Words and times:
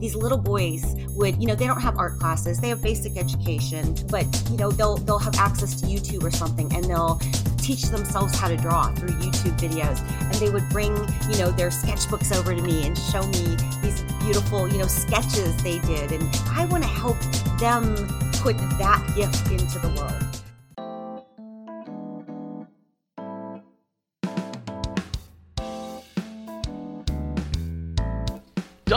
these 0.00 0.14
little 0.14 0.38
boys 0.38 0.96
would, 1.10 1.40
you 1.40 1.46
know, 1.46 1.54
they 1.54 1.66
don't 1.66 1.80
have 1.80 1.98
art 1.98 2.18
classes, 2.18 2.58
they 2.58 2.68
have 2.68 2.82
basic 2.82 3.16
education, 3.16 3.94
but 4.08 4.26
you 4.50 4.56
know, 4.56 4.70
they'll 4.70 4.96
they'll 4.96 5.18
have 5.18 5.36
access 5.36 5.80
to 5.80 5.86
YouTube 5.86 6.24
or 6.24 6.30
something 6.30 6.74
and 6.74 6.84
they'll 6.84 7.20
teach 7.58 7.82
themselves 7.82 8.36
how 8.36 8.48
to 8.48 8.56
draw 8.56 8.92
through 8.94 9.10
YouTube 9.10 9.58
videos. 9.60 10.00
And 10.22 10.34
they 10.34 10.50
would 10.50 10.68
bring, 10.70 10.96
you 11.30 11.38
know, 11.38 11.50
their 11.50 11.68
sketchbooks 11.68 12.34
over 12.36 12.54
to 12.54 12.62
me 12.62 12.86
and 12.86 12.96
show 12.96 13.22
me 13.26 13.56
these 13.82 14.02
beautiful, 14.20 14.66
you 14.66 14.78
know, 14.78 14.86
sketches 14.86 15.56
they 15.62 15.78
did. 15.80 16.12
And 16.12 16.28
I 16.46 16.64
want 16.64 16.82
to 16.82 16.88
help 16.88 17.20
them 17.58 17.94
put 18.40 18.56
that 18.78 19.12
gift 19.14 19.50
into 19.50 19.78
the 19.78 19.88
world. 19.96 20.29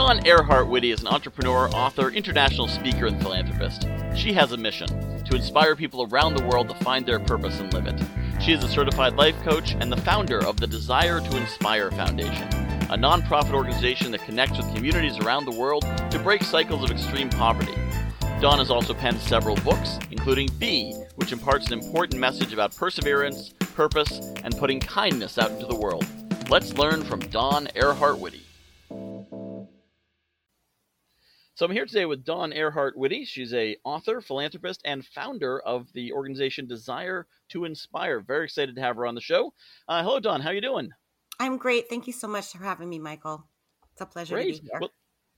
Dawn 0.04 0.20
Airhart 0.24 0.68
Witte 0.68 0.84
is 0.84 1.00
an 1.00 1.06
entrepreneur, 1.06 1.66
author, 1.70 2.10
international 2.10 2.68
speaker, 2.68 3.06
and 3.06 3.18
philanthropist. 3.22 3.88
She 4.14 4.34
has 4.34 4.52
a 4.52 4.56
mission 4.58 4.86
to 5.24 5.34
inspire 5.34 5.74
people 5.74 6.06
around 6.10 6.34
the 6.34 6.44
world 6.44 6.68
to 6.68 6.74
find 6.84 7.06
their 7.06 7.18
purpose 7.18 7.58
and 7.58 7.72
live 7.72 7.86
it. 7.86 8.02
She 8.38 8.52
is 8.52 8.62
a 8.62 8.68
certified 8.68 9.16
life 9.16 9.34
coach 9.44 9.74
and 9.80 9.90
the 9.90 9.96
founder 9.96 10.44
of 10.44 10.58
the 10.58 10.66
Desire 10.66 11.20
to 11.20 11.36
Inspire 11.38 11.90
Foundation, 11.90 12.46
a 12.90 12.98
nonprofit 12.98 13.54
organization 13.54 14.10
that 14.12 14.20
connects 14.26 14.58
with 14.58 14.74
communities 14.74 15.16
around 15.20 15.46
the 15.46 15.58
world 15.58 15.86
to 16.10 16.18
break 16.18 16.42
cycles 16.42 16.84
of 16.84 16.90
extreme 16.90 17.30
poverty. 17.30 17.72
Dawn 18.42 18.58
has 18.58 18.70
also 18.70 18.92
penned 18.92 19.20
several 19.20 19.56
books, 19.56 19.98
including 20.10 20.50
Be, 20.58 20.92
which 21.14 21.32
imparts 21.32 21.68
an 21.68 21.78
important 21.78 22.20
message 22.20 22.52
about 22.52 22.76
perseverance, 22.76 23.54
purpose, 23.74 24.20
and 24.44 24.54
putting 24.58 24.80
kindness 24.80 25.38
out 25.38 25.50
into 25.52 25.64
the 25.64 25.74
world. 25.74 26.06
Let's 26.50 26.74
learn 26.74 27.04
from 27.04 27.20
Dawn 27.20 27.68
Airhart 27.74 28.18
Witte. 28.18 28.42
So 31.56 31.64
I'm 31.64 31.70
here 31.70 31.86
today 31.86 32.04
with 32.04 32.24
Dawn 32.24 32.50
Airhart 32.50 32.96
Witte. 32.96 33.28
She's 33.28 33.54
a 33.54 33.76
author, 33.84 34.20
philanthropist, 34.20 34.80
and 34.84 35.06
founder 35.06 35.60
of 35.60 35.86
the 35.92 36.12
organization 36.12 36.66
Desire 36.66 37.28
to 37.50 37.64
Inspire. 37.64 38.18
Very 38.18 38.46
excited 38.46 38.74
to 38.74 38.80
have 38.80 38.96
her 38.96 39.06
on 39.06 39.14
the 39.14 39.20
show. 39.20 39.54
Uh, 39.86 40.02
hello, 40.02 40.18
Dawn. 40.18 40.40
How 40.40 40.50
are 40.50 40.54
you 40.54 40.60
doing? 40.60 40.90
I'm 41.38 41.56
great. 41.56 41.88
Thank 41.88 42.08
you 42.08 42.12
so 42.12 42.26
much 42.26 42.50
for 42.50 42.64
having 42.64 42.88
me, 42.88 42.98
Michael. 42.98 43.46
It's 43.92 44.00
a 44.00 44.06
pleasure 44.06 44.34
great. 44.34 44.56
to 44.56 44.62
be 44.62 44.68
here. 44.68 44.80
Well, 44.80 44.90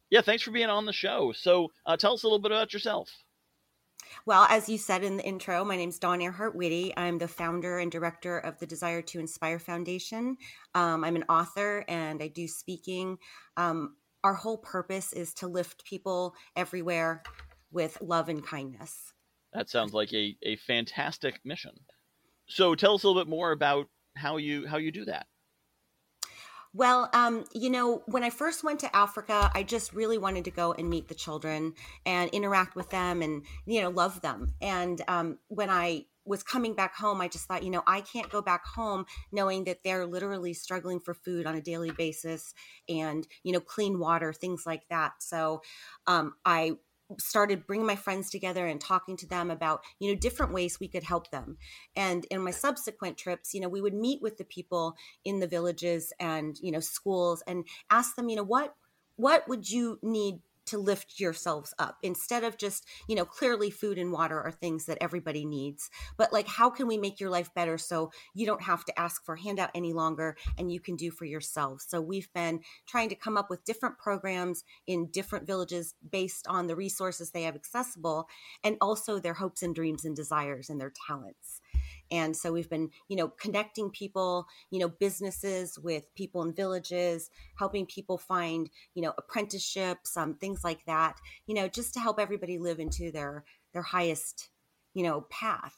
yeah, 0.09 0.23
thanks 0.23 0.43
for 0.43 0.53
being 0.53 0.71
on 0.71 0.87
the 0.87 0.93
show. 0.95 1.33
So 1.33 1.71
uh, 1.85 1.99
tell 1.99 2.15
us 2.15 2.23
a 2.23 2.27
little 2.27 2.39
bit 2.39 2.51
about 2.51 2.73
yourself. 2.73 3.11
Well, 4.25 4.47
as 4.49 4.71
you 4.71 4.79
said 4.79 5.05
in 5.05 5.19
the 5.19 5.25
intro, 5.25 5.67
my 5.67 5.77
name 5.77 5.91
is 5.91 5.99
Dawn 5.99 6.21
Airhart 6.21 6.55
Witte. 6.55 6.95
I'm 6.97 7.19
the 7.19 7.29
founder 7.29 7.79
and 7.79 7.93
director 7.93 8.39
of 8.39 8.59
the 8.59 8.67
Desire 8.67 9.03
to 9.03 9.21
Inspire 9.21 9.59
Foundation. 9.59 10.39
Um, 10.75 11.05
I'm 11.05 11.17
an 11.17 11.25
author 11.29 11.85
and 11.89 12.23
I 12.23 12.29
do 12.29 12.49
speaking. 12.49 13.19
Um, 13.59 13.97
our 14.27 14.35
whole 14.35 14.59
purpose 14.59 15.13
is 15.13 15.33
to 15.35 15.47
lift 15.47 15.85
people 15.85 16.35
everywhere 16.57 17.23
with 17.71 17.97
love 18.01 18.29
and 18.29 18.45
kindness. 18.45 19.13
That 19.53 19.71
sounds 19.71 19.95
like 19.95 20.13
a, 20.13 20.37
a 20.43 20.57
fantastic 20.57 21.39
mission. 21.45 21.71
So 22.49 22.75
tell 22.75 22.95
us 22.95 23.05
a 23.05 23.07
little 23.07 23.23
bit 23.23 23.31
more 23.31 23.53
about 23.53 23.87
how 24.17 24.37
you 24.39 24.67
how 24.67 24.79
you 24.79 24.91
do 24.91 25.05
that. 25.05 25.27
Well, 26.75 27.09
um, 27.13 27.45
you 27.55 27.71
know, 27.71 28.03
when 28.07 28.25
I 28.25 28.31
first 28.31 28.65
went 28.65 28.81
to 28.81 28.97
Africa, 28.97 29.49
I 29.55 29.63
just 29.63 29.93
really 29.95 30.19
wanted 30.19 30.45
to 30.47 30.51
go 30.51 30.73
and 30.73 30.91
meet 30.91 31.07
the 31.07 31.15
children 31.15 31.75
and 32.05 32.29
interact 32.31 32.75
with 32.75 32.91
them 32.91 33.23
and, 33.23 33.45
you 33.65 33.81
know, 33.81 33.91
love 33.91 34.21
them. 34.23 34.55
And 34.61 35.01
um, 35.07 35.39
when 35.47 35.71
I 35.71 36.07
was 36.27 36.43
coming 36.43 36.75
back 36.75 36.97
home, 36.97 37.21
I 37.21 37.29
just 37.29 37.47
thought, 37.47 37.63
you 37.63 37.71
know, 37.71 37.83
I 37.87 38.01
can't 38.01 38.29
go 38.31 38.43
back 38.43 38.67
home 38.67 39.07
knowing 39.33 39.65
that 39.65 39.79
they're 39.85 40.07
literally 40.07 40.55
struggling 40.55 41.01
for 41.01 41.15
food 41.15 41.47
on 41.47 41.55
a 41.55 41.63
daily 41.63 41.91
basis 41.91 42.53
and, 42.89 43.27
you 43.43 43.53
know, 43.53 43.61
clean 43.61 43.99
water, 43.99 44.33
things 44.33 44.65
like 44.67 44.83
that. 44.91 45.15
So 45.21 45.63
um, 46.07 46.35
I 46.45 46.73
started 47.19 47.67
bringing 47.67 47.87
my 47.87 47.97
friends 47.97 48.31
together 48.31 48.67
and 48.67 48.81
talking 48.81 49.17
to 49.17 49.29
them 49.29 49.51
about 49.51 49.83
you 50.01 50.13
know 50.13 50.19
different 50.19 50.53
ways 50.53 50.81
we 50.81 50.89
could 50.89 51.05
help 51.05 51.31
them 51.31 51.57
and 51.95 52.25
in 52.31 52.43
my 52.43 52.51
subsequent 52.51 53.17
trips 53.17 53.55
you 53.55 53.61
know 53.61 53.69
we 53.69 53.81
would 53.81 53.95
meet 53.95 54.21
with 54.21 54.37
the 54.39 54.45
people 54.45 54.97
in 55.25 55.39
the 55.39 55.47
villages 55.47 56.13
and 56.19 56.57
you 56.61 56.73
know 56.73 56.81
schools 56.81 57.45
and 57.47 57.65
ask 57.91 58.17
them 58.17 58.29
you 58.29 58.35
know 58.35 58.43
what 58.43 58.75
what 59.15 59.49
would 59.49 59.71
you 59.71 59.99
need 60.03 60.41
to 60.67 60.79
lift 60.79 61.19
yourselves 61.19 61.75
up 61.79 61.99
instead 62.03 62.45
of 62.45 62.57
just 62.59 62.87
you 63.09 63.17
know 63.17 63.25
clearly 63.25 63.71
food 63.71 63.99
and 63.99 64.13
water 64.13 64.41
are 64.41 64.51
things 64.51 64.87
that 64.87 64.99
everybody 65.01 65.45
needs. 65.45 65.91
But 66.17 66.33
like 66.33 66.49
how 66.49 66.71
can 66.71 66.87
we 66.87 66.99
make 66.99 67.21
your 67.21 67.31
life 67.31 67.53
better 67.55 67.79
so 67.79 68.11
you 68.35 68.47
don't 68.47 68.63
have 68.63 68.85
to 68.85 68.99
ask 68.99 69.25
for 69.25 69.37
handout 69.37 69.71
any 69.75 69.93
longer 69.93 70.37
and 70.59 70.71
you 70.73 70.81
can 70.81 70.97
do 70.97 71.11
for 71.11 71.25
yourselves 71.25 71.87
so 71.89 72.01
we've 72.01 72.33
been 72.33 72.61
trying 72.87 73.09
to 73.09 73.15
come 73.15 73.37
up 73.37 73.51
with 73.51 73.65
different 73.65 73.99
programs 73.99 74.65
in 74.87 75.07
different 75.11 75.47
villages 75.47 75.95
based 76.11 76.47
on 76.49 76.67
the 76.67 76.77
resources 76.77 77.31
they 77.31 77.43
have 77.43 77.55
accessible 77.55 78.29
and 78.65 78.77
also 78.81 79.19
their 79.19 79.35
hopes 79.35 79.63
and 79.63 79.75
dreams 79.75 80.05
and 80.05 80.17
desires 80.17 80.71
and 80.71 80.81
their 80.81 80.93
talents 81.07 81.61
and 82.11 82.37
so 82.37 82.53
we've 82.53 82.71
been, 82.71 82.91
you 83.09 83.17
know, 83.17 83.29
connecting 83.29 83.91
people, 83.91 84.47
you 84.71 84.79
know, 84.79 84.89
businesses 84.89 85.79
with 85.79 86.15
people 86.15 86.43
in 86.43 86.53
villages, 86.53 87.31
helping 87.59 87.87
people 87.87 88.19
find, 88.19 88.71
you 88.95 89.03
know, 89.03 89.13
apprenticeships, 89.19 90.17
um, 90.17 90.35
things 90.35 90.63
like 90.63 90.85
that, 90.87 91.19
you 91.47 91.55
know, 91.55 91.69
just 91.69 91.95
to 91.95 92.01
help 92.01 92.21
everybody 92.21 92.59
live 92.59 92.79
into 92.79 93.11
their 93.11 93.45
their 93.73 93.83
highest, 93.83 94.51
you 94.95 95.03
know, 95.03 95.23
path. 95.31 95.75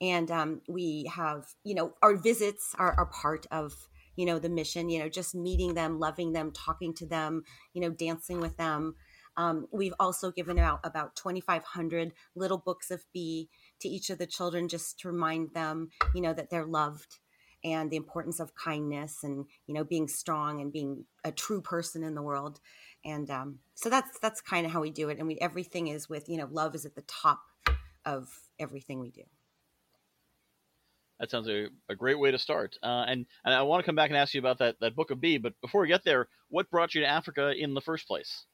And 0.00 0.30
um, 0.30 0.60
we 0.68 1.10
have, 1.14 1.46
you 1.64 1.74
know, 1.74 1.94
our 2.02 2.16
visits 2.16 2.74
are, 2.78 2.92
are 2.92 3.06
part 3.06 3.46
of 3.50 3.74
you 4.16 4.24
know 4.24 4.38
the 4.38 4.48
mission 4.48 4.88
you 4.88 4.98
know 4.98 5.10
just 5.10 5.34
meeting 5.34 5.74
them 5.74 6.00
loving 6.00 6.32
them 6.32 6.50
talking 6.50 6.94
to 6.94 7.04
them 7.04 7.44
you 7.74 7.82
know 7.82 7.90
dancing 7.90 8.40
with 8.40 8.56
them 8.56 8.94
um, 9.36 9.66
we've 9.70 9.94
also 10.00 10.30
given 10.30 10.58
out 10.58 10.80
about 10.82 11.14
2,500 11.16 12.12
little 12.34 12.58
books 12.58 12.90
of 12.90 13.04
Be 13.12 13.48
to 13.80 13.88
each 13.88 14.10
of 14.10 14.18
the 14.18 14.26
children 14.26 14.68
just 14.68 14.98
to 15.00 15.08
remind 15.08 15.54
them, 15.54 15.90
you 16.14 16.20
know, 16.20 16.32
that 16.32 16.50
they're 16.50 16.66
loved 16.66 17.18
and 17.64 17.90
the 17.90 17.96
importance 17.96 18.38
of 18.38 18.54
kindness 18.54 19.24
and 19.24 19.46
you 19.66 19.74
know 19.74 19.82
being 19.82 20.06
strong 20.06 20.60
and 20.60 20.72
being 20.72 21.04
a 21.24 21.32
true 21.32 21.60
person 21.60 22.02
in 22.02 22.14
the 22.14 22.22
world. 22.22 22.60
And 23.04 23.30
um, 23.30 23.58
so 23.74 23.90
that's 23.90 24.18
that's 24.20 24.40
kind 24.40 24.66
of 24.66 24.72
how 24.72 24.80
we 24.80 24.90
do 24.90 25.08
it. 25.08 25.18
And 25.18 25.26
we 25.26 25.38
everything 25.40 25.88
is 25.88 26.08
with 26.08 26.28
you 26.28 26.38
know 26.38 26.48
love 26.50 26.74
is 26.74 26.86
at 26.86 26.94
the 26.94 27.02
top 27.02 27.40
of 28.04 28.28
everything 28.58 29.00
we 29.00 29.10
do. 29.10 29.22
That 31.18 31.30
sounds 31.30 31.48
a, 31.48 31.68
a 31.88 31.94
great 31.94 32.18
way 32.18 32.30
to 32.30 32.38
start. 32.38 32.76
Uh, 32.82 33.04
and 33.08 33.26
and 33.44 33.54
i 33.54 33.62
want 33.62 33.82
to 33.82 33.86
come 33.86 33.96
back 33.96 34.10
and 34.10 34.16
ask 34.16 34.34
you 34.34 34.40
about 34.40 34.58
that 34.58 34.78
that 34.80 34.94
book 34.94 35.10
of 35.10 35.20
b 35.20 35.38
but 35.38 35.60
before 35.60 35.80
we 35.80 35.88
get 35.88 36.04
there 36.04 36.28
what 36.48 36.70
brought 36.70 36.94
you 36.94 37.00
to 37.00 37.06
africa 37.06 37.52
in 37.56 37.74
the 37.74 37.80
first 37.80 38.06
place 38.06 38.44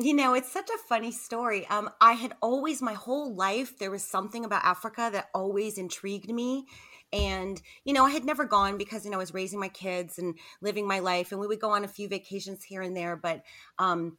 you 0.00 0.14
know, 0.14 0.34
it's 0.34 0.50
such 0.50 0.70
a 0.70 0.88
funny 0.88 1.10
story. 1.10 1.66
Um, 1.66 1.90
I 2.00 2.12
had 2.12 2.34
always, 2.40 2.80
my 2.80 2.94
whole 2.94 3.34
life, 3.34 3.78
there 3.78 3.90
was 3.90 4.04
something 4.04 4.44
about 4.44 4.64
Africa 4.64 5.10
that 5.12 5.28
always 5.34 5.76
intrigued 5.76 6.30
me. 6.30 6.66
And, 7.12 7.60
you 7.84 7.92
know, 7.92 8.04
I 8.04 8.10
had 8.10 8.24
never 8.24 8.44
gone 8.44 8.78
because, 8.78 9.04
you 9.04 9.10
know, 9.10 9.16
I 9.16 9.20
was 9.20 9.34
raising 9.34 9.58
my 9.58 9.68
kids 9.68 10.18
and 10.18 10.38
living 10.60 10.86
my 10.86 11.00
life, 11.00 11.32
and 11.32 11.40
we 11.40 11.46
would 11.46 11.60
go 11.60 11.70
on 11.70 11.84
a 11.84 11.88
few 11.88 12.06
vacations 12.06 12.62
here 12.62 12.82
and 12.82 12.96
there. 12.96 13.16
But 13.16 13.42
um, 13.78 14.18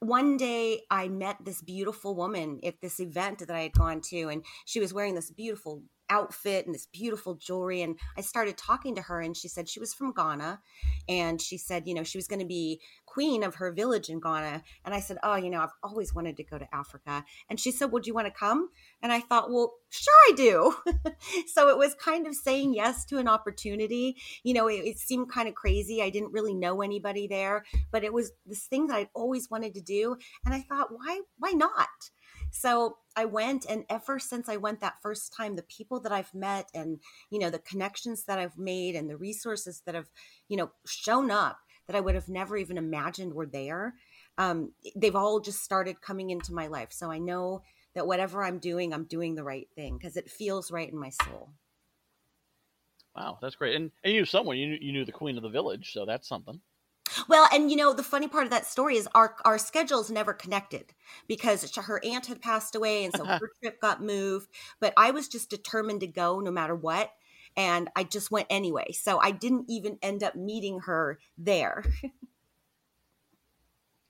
one 0.00 0.36
day 0.36 0.82
I 0.90 1.08
met 1.08 1.36
this 1.42 1.62
beautiful 1.62 2.14
woman 2.14 2.60
at 2.62 2.80
this 2.82 3.00
event 3.00 3.38
that 3.38 3.50
I 3.50 3.60
had 3.60 3.72
gone 3.72 4.02
to, 4.10 4.28
and 4.28 4.44
she 4.66 4.80
was 4.80 4.92
wearing 4.92 5.14
this 5.14 5.30
beautiful 5.30 5.82
outfit 6.10 6.66
and 6.66 6.74
this 6.74 6.86
beautiful 6.86 7.34
jewelry. 7.34 7.82
And 7.82 7.98
I 8.16 8.20
started 8.20 8.56
talking 8.56 8.94
to 8.96 9.02
her, 9.02 9.20
and 9.20 9.36
she 9.36 9.48
said 9.48 9.68
she 9.68 9.80
was 9.80 9.94
from 9.94 10.12
Ghana. 10.12 10.60
And 11.08 11.40
she 11.40 11.58
said, 11.58 11.86
you 11.86 11.94
know, 11.94 12.02
she 12.02 12.18
was 12.18 12.28
going 12.28 12.40
to 12.40 12.46
be 12.46 12.80
queen 13.04 13.42
of 13.42 13.56
her 13.56 13.72
village 13.72 14.08
in 14.08 14.20
Ghana. 14.20 14.62
And 14.84 14.94
I 14.94 15.00
said, 15.00 15.18
oh, 15.22 15.36
you 15.36 15.50
know, 15.50 15.60
I've 15.60 15.74
always 15.82 16.14
wanted 16.14 16.36
to 16.36 16.44
go 16.44 16.58
to 16.58 16.74
Africa. 16.74 17.24
And 17.48 17.58
she 17.58 17.70
said, 17.70 17.90
well, 17.90 18.02
do 18.02 18.08
you 18.08 18.14
want 18.14 18.26
to 18.26 18.32
come? 18.32 18.68
And 19.02 19.12
I 19.12 19.20
thought, 19.20 19.50
well, 19.50 19.74
sure, 19.90 20.14
I 20.28 20.32
do. 20.36 20.74
so 21.46 21.68
it 21.68 21.78
was 21.78 21.94
kind 21.94 22.26
of 22.26 22.34
saying 22.34 22.74
yes 22.74 23.04
to 23.06 23.18
an 23.18 23.28
opportunity. 23.28 24.16
You 24.42 24.54
know, 24.54 24.68
it, 24.68 24.84
it 24.84 24.98
seemed 24.98 25.30
kind 25.30 25.48
of 25.48 25.54
crazy. 25.54 26.02
I 26.02 26.10
didn't 26.10 26.32
really 26.32 26.54
know 26.54 26.82
anybody 26.82 27.26
there, 27.26 27.64
but 27.90 28.04
it 28.04 28.12
was 28.12 28.32
this 28.44 28.66
thing 28.66 28.88
that 28.88 28.96
I'd 28.96 29.08
always 29.14 29.50
wanted 29.50 29.74
to 29.74 29.80
do. 29.80 30.16
And 30.44 30.54
I 30.54 30.60
thought, 30.60 30.88
why, 30.90 31.20
why 31.38 31.52
not? 31.52 31.88
So 32.50 32.98
I 33.16 33.26
went, 33.26 33.66
and 33.68 33.84
ever 33.88 34.18
since 34.18 34.48
I 34.48 34.56
went 34.56 34.80
that 34.80 35.00
first 35.02 35.34
time, 35.34 35.56
the 35.56 35.62
people 35.62 36.00
that 36.00 36.12
I've 36.12 36.34
met 36.34 36.68
and, 36.74 37.00
you 37.30 37.38
know, 37.38 37.50
the 37.50 37.58
connections 37.58 38.24
that 38.24 38.38
I've 38.38 38.58
made 38.58 38.94
and 38.94 39.08
the 39.08 39.16
resources 39.16 39.82
that 39.84 39.94
have, 39.94 40.10
you 40.48 40.56
know, 40.56 40.70
shown 40.86 41.30
up 41.30 41.58
that 41.86 41.96
I 41.96 42.00
would 42.00 42.14
have 42.14 42.28
never 42.28 42.56
even 42.56 42.78
imagined 42.78 43.34
were 43.34 43.46
there, 43.46 43.94
um, 44.38 44.72
they've 44.94 45.16
all 45.16 45.40
just 45.40 45.62
started 45.62 46.00
coming 46.00 46.30
into 46.30 46.52
my 46.52 46.66
life. 46.66 46.92
So 46.92 47.10
I 47.10 47.18
know 47.18 47.62
that 47.94 48.06
whatever 48.06 48.42
I'm 48.42 48.58
doing, 48.58 48.92
I'm 48.92 49.04
doing 49.04 49.34
the 49.34 49.44
right 49.44 49.68
thing 49.74 49.96
because 49.96 50.16
it 50.16 50.30
feels 50.30 50.70
right 50.70 50.90
in 50.90 50.98
my 50.98 51.10
soul. 51.10 51.52
Wow, 53.14 53.38
that's 53.40 53.56
great. 53.56 53.76
And, 53.76 53.90
and 54.04 54.12
you 54.12 54.24
someone, 54.26 54.58
you 54.58 54.76
you 54.80 54.92
knew 54.92 55.04
the 55.04 55.12
queen 55.12 55.36
of 55.38 55.42
the 55.42 55.48
village, 55.48 55.92
so 55.92 56.04
that's 56.04 56.28
something. 56.28 56.60
Well, 57.28 57.48
and 57.52 57.70
you 57.70 57.76
know, 57.76 57.92
the 57.92 58.02
funny 58.02 58.28
part 58.28 58.44
of 58.44 58.50
that 58.50 58.66
story 58.66 58.96
is 58.96 59.08
our 59.14 59.36
our 59.44 59.58
schedules 59.58 60.10
never 60.10 60.32
connected 60.32 60.92
because 61.26 61.74
her 61.76 62.04
aunt 62.04 62.26
had 62.26 62.40
passed 62.40 62.74
away 62.74 63.04
and 63.04 63.14
so 63.14 63.24
her 63.24 63.50
trip 63.62 63.80
got 63.80 64.02
moved, 64.02 64.48
but 64.80 64.92
I 64.96 65.10
was 65.10 65.28
just 65.28 65.50
determined 65.50 66.00
to 66.00 66.06
go 66.06 66.40
no 66.40 66.50
matter 66.50 66.74
what 66.74 67.12
and 67.56 67.88
I 67.96 68.04
just 68.04 68.30
went 68.30 68.46
anyway. 68.50 68.92
So 68.92 69.18
I 69.18 69.30
didn't 69.30 69.66
even 69.68 69.98
end 70.02 70.22
up 70.22 70.36
meeting 70.36 70.80
her 70.80 71.18
there. 71.38 71.84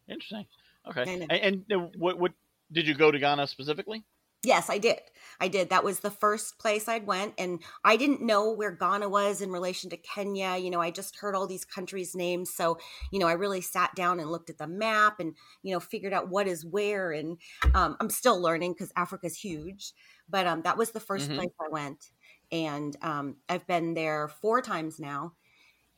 Interesting. 0.08 0.46
Okay. 0.88 1.26
And, 1.30 1.64
and, 1.70 1.90
what 1.96 2.18
what 2.18 2.32
did 2.72 2.86
you 2.86 2.94
go 2.94 3.10
to 3.10 3.18
Ghana 3.18 3.46
specifically? 3.46 4.04
Yes, 4.46 4.70
I 4.70 4.78
did. 4.78 5.00
I 5.40 5.48
did. 5.48 5.70
That 5.70 5.82
was 5.82 5.98
the 5.98 6.10
first 6.10 6.60
place 6.60 6.86
I'd 6.86 7.04
went 7.04 7.34
and 7.36 7.60
I 7.84 7.96
didn't 7.96 8.22
know 8.22 8.52
where 8.52 8.70
Ghana 8.70 9.08
was 9.08 9.40
in 9.40 9.50
relation 9.50 9.90
to 9.90 9.96
Kenya. 9.96 10.56
You 10.56 10.70
know, 10.70 10.80
I 10.80 10.92
just 10.92 11.16
heard 11.16 11.34
all 11.34 11.48
these 11.48 11.64
countries 11.64 12.14
names. 12.14 12.54
So, 12.54 12.78
you 13.10 13.18
know, 13.18 13.26
I 13.26 13.32
really 13.32 13.60
sat 13.60 13.96
down 13.96 14.20
and 14.20 14.30
looked 14.30 14.48
at 14.48 14.58
the 14.58 14.68
map 14.68 15.18
and, 15.18 15.34
you 15.64 15.74
know, 15.74 15.80
figured 15.80 16.12
out 16.12 16.28
what 16.28 16.46
is 16.46 16.64
where 16.64 17.10
and 17.10 17.38
um, 17.74 17.96
I'm 17.98 18.08
still 18.08 18.40
learning 18.40 18.76
cuz 18.76 18.92
Africa's 18.94 19.36
huge. 19.36 19.92
But 20.28 20.46
um, 20.46 20.62
that 20.62 20.78
was 20.78 20.92
the 20.92 21.00
1st 21.00 21.22
mm-hmm. 21.22 21.34
place 21.34 21.52
I 21.60 21.68
went 21.68 22.10
and 22.52 22.96
um, 23.02 23.38
I've 23.48 23.66
been 23.66 23.94
there 23.94 24.28
four 24.28 24.62
times 24.62 25.00
now. 25.00 25.32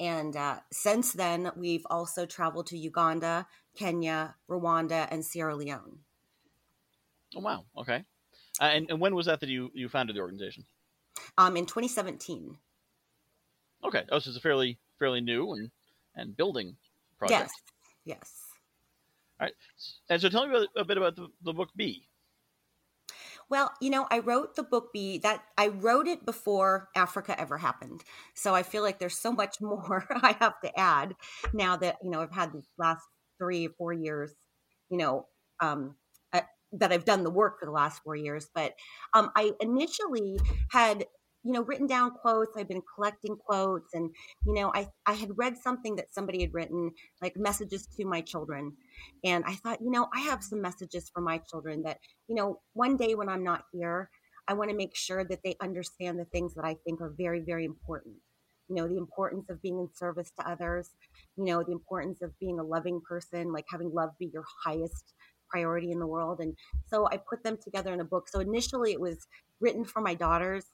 And 0.00 0.34
uh, 0.34 0.60
since 0.72 1.12
then, 1.12 1.50
we've 1.54 1.86
also 1.90 2.24
traveled 2.24 2.68
to 2.68 2.78
Uganda, 2.78 3.46
Kenya, 3.76 4.36
Rwanda, 4.48 5.06
and 5.10 5.22
Sierra 5.22 5.54
Leone. 5.54 5.98
Oh 7.36 7.40
wow! 7.40 7.66
Okay, 7.76 8.04
uh, 8.60 8.64
and, 8.64 8.90
and 8.90 9.00
when 9.00 9.14
was 9.14 9.26
that 9.26 9.40
that 9.40 9.48
you 9.48 9.70
you 9.74 9.88
founded 9.88 10.16
the 10.16 10.20
organization? 10.20 10.64
Um, 11.36 11.56
in 11.56 11.66
2017. 11.66 12.56
Okay, 13.84 14.04
oh, 14.10 14.18
so 14.18 14.30
it's 14.30 14.38
a 14.38 14.40
fairly 14.40 14.78
fairly 14.98 15.20
new 15.20 15.52
and 15.52 15.70
and 16.16 16.36
building 16.36 16.76
project. 17.18 17.50
Yes. 18.04 18.18
Yes. 18.20 18.34
All 19.40 19.46
right, 19.46 19.54
and 20.10 20.20
so 20.20 20.28
tell 20.28 20.46
me 20.46 20.56
about, 20.56 20.68
a 20.76 20.84
bit 20.84 20.96
about 20.96 21.14
the, 21.14 21.28
the 21.44 21.52
book 21.52 21.70
Be. 21.76 22.08
Well, 23.50 23.72
you 23.80 23.88
know, 23.88 24.06
I 24.10 24.18
wrote 24.18 24.56
the 24.56 24.62
book 24.62 24.92
Be 24.92 25.18
that 25.18 25.42
I 25.56 25.68
wrote 25.68 26.06
it 26.06 26.26
before 26.26 26.88
Africa 26.94 27.38
ever 27.40 27.56
happened. 27.56 28.02
So 28.34 28.54
I 28.54 28.62
feel 28.62 28.82
like 28.82 28.98
there's 28.98 29.16
so 29.16 29.32
much 29.32 29.56
more 29.60 30.06
I 30.22 30.36
have 30.40 30.60
to 30.60 30.78
add 30.78 31.14
now 31.52 31.76
that, 31.76 31.96
you 32.02 32.10
know, 32.10 32.20
I've 32.20 32.32
had 32.32 32.52
these 32.52 32.68
last 32.76 33.06
three 33.38 33.66
or 33.66 33.70
four 33.78 33.92
years, 33.92 34.34
you 34.90 34.98
know, 34.98 35.26
um, 35.60 35.94
that 36.72 36.92
I've 36.92 37.04
done 37.04 37.24
the 37.24 37.30
work 37.30 37.60
for 37.60 37.66
the 37.66 37.72
last 37.72 38.02
four 38.02 38.16
years. 38.16 38.48
But 38.54 38.74
um, 39.14 39.30
I 39.36 39.52
initially 39.60 40.38
had 40.70 41.06
you 41.44 41.52
know 41.52 41.62
written 41.62 41.86
down 41.86 42.10
quotes 42.10 42.56
i've 42.56 42.68
been 42.68 42.82
collecting 42.94 43.36
quotes 43.36 43.94
and 43.94 44.10
you 44.44 44.52
know 44.52 44.72
i 44.74 44.88
i 45.06 45.12
had 45.12 45.30
read 45.36 45.56
something 45.56 45.94
that 45.96 46.12
somebody 46.12 46.40
had 46.40 46.52
written 46.52 46.90
like 47.22 47.36
messages 47.36 47.86
to 47.86 48.04
my 48.04 48.20
children 48.20 48.72
and 49.24 49.44
i 49.46 49.54
thought 49.54 49.80
you 49.80 49.90
know 49.90 50.08
i 50.14 50.20
have 50.20 50.42
some 50.42 50.60
messages 50.60 51.08
for 51.14 51.20
my 51.20 51.38
children 51.50 51.82
that 51.82 51.98
you 52.26 52.34
know 52.34 52.60
one 52.72 52.96
day 52.96 53.14
when 53.14 53.28
i'm 53.28 53.44
not 53.44 53.62
here 53.72 54.10
i 54.48 54.52
want 54.52 54.68
to 54.68 54.76
make 54.76 54.96
sure 54.96 55.24
that 55.24 55.38
they 55.44 55.54
understand 55.62 56.18
the 56.18 56.24
things 56.26 56.54
that 56.54 56.64
i 56.64 56.74
think 56.84 57.00
are 57.00 57.14
very 57.16 57.40
very 57.40 57.64
important 57.64 58.16
you 58.68 58.74
know 58.74 58.88
the 58.88 58.98
importance 58.98 59.48
of 59.48 59.62
being 59.62 59.78
in 59.78 59.88
service 59.94 60.30
to 60.38 60.48
others 60.48 60.90
you 61.36 61.44
know 61.44 61.62
the 61.62 61.72
importance 61.72 62.20
of 62.20 62.36
being 62.38 62.58
a 62.58 62.64
loving 62.64 63.00
person 63.08 63.52
like 63.52 63.64
having 63.70 63.92
love 63.92 64.10
be 64.18 64.28
your 64.32 64.44
highest 64.64 65.14
priority 65.48 65.90
in 65.90 65.98
the 65.98 66.06
world 66.06 66.40
and 66.40 66.54
so 66.86 67.06
i 67.10 67.16
put 67.16 67.42
them 67.42 67.56
together 67.62 67.92
in 67.92 68.00
a 68.00 68.04
book 68.04 68.28
so 68.28 68.40
initially 68.40 68.92
it 68.92 69.00
was 69.00 69.26
written 69.60 69.84
for 69.84 70.00
my 70.00 70.14
daughters 70.14 70.66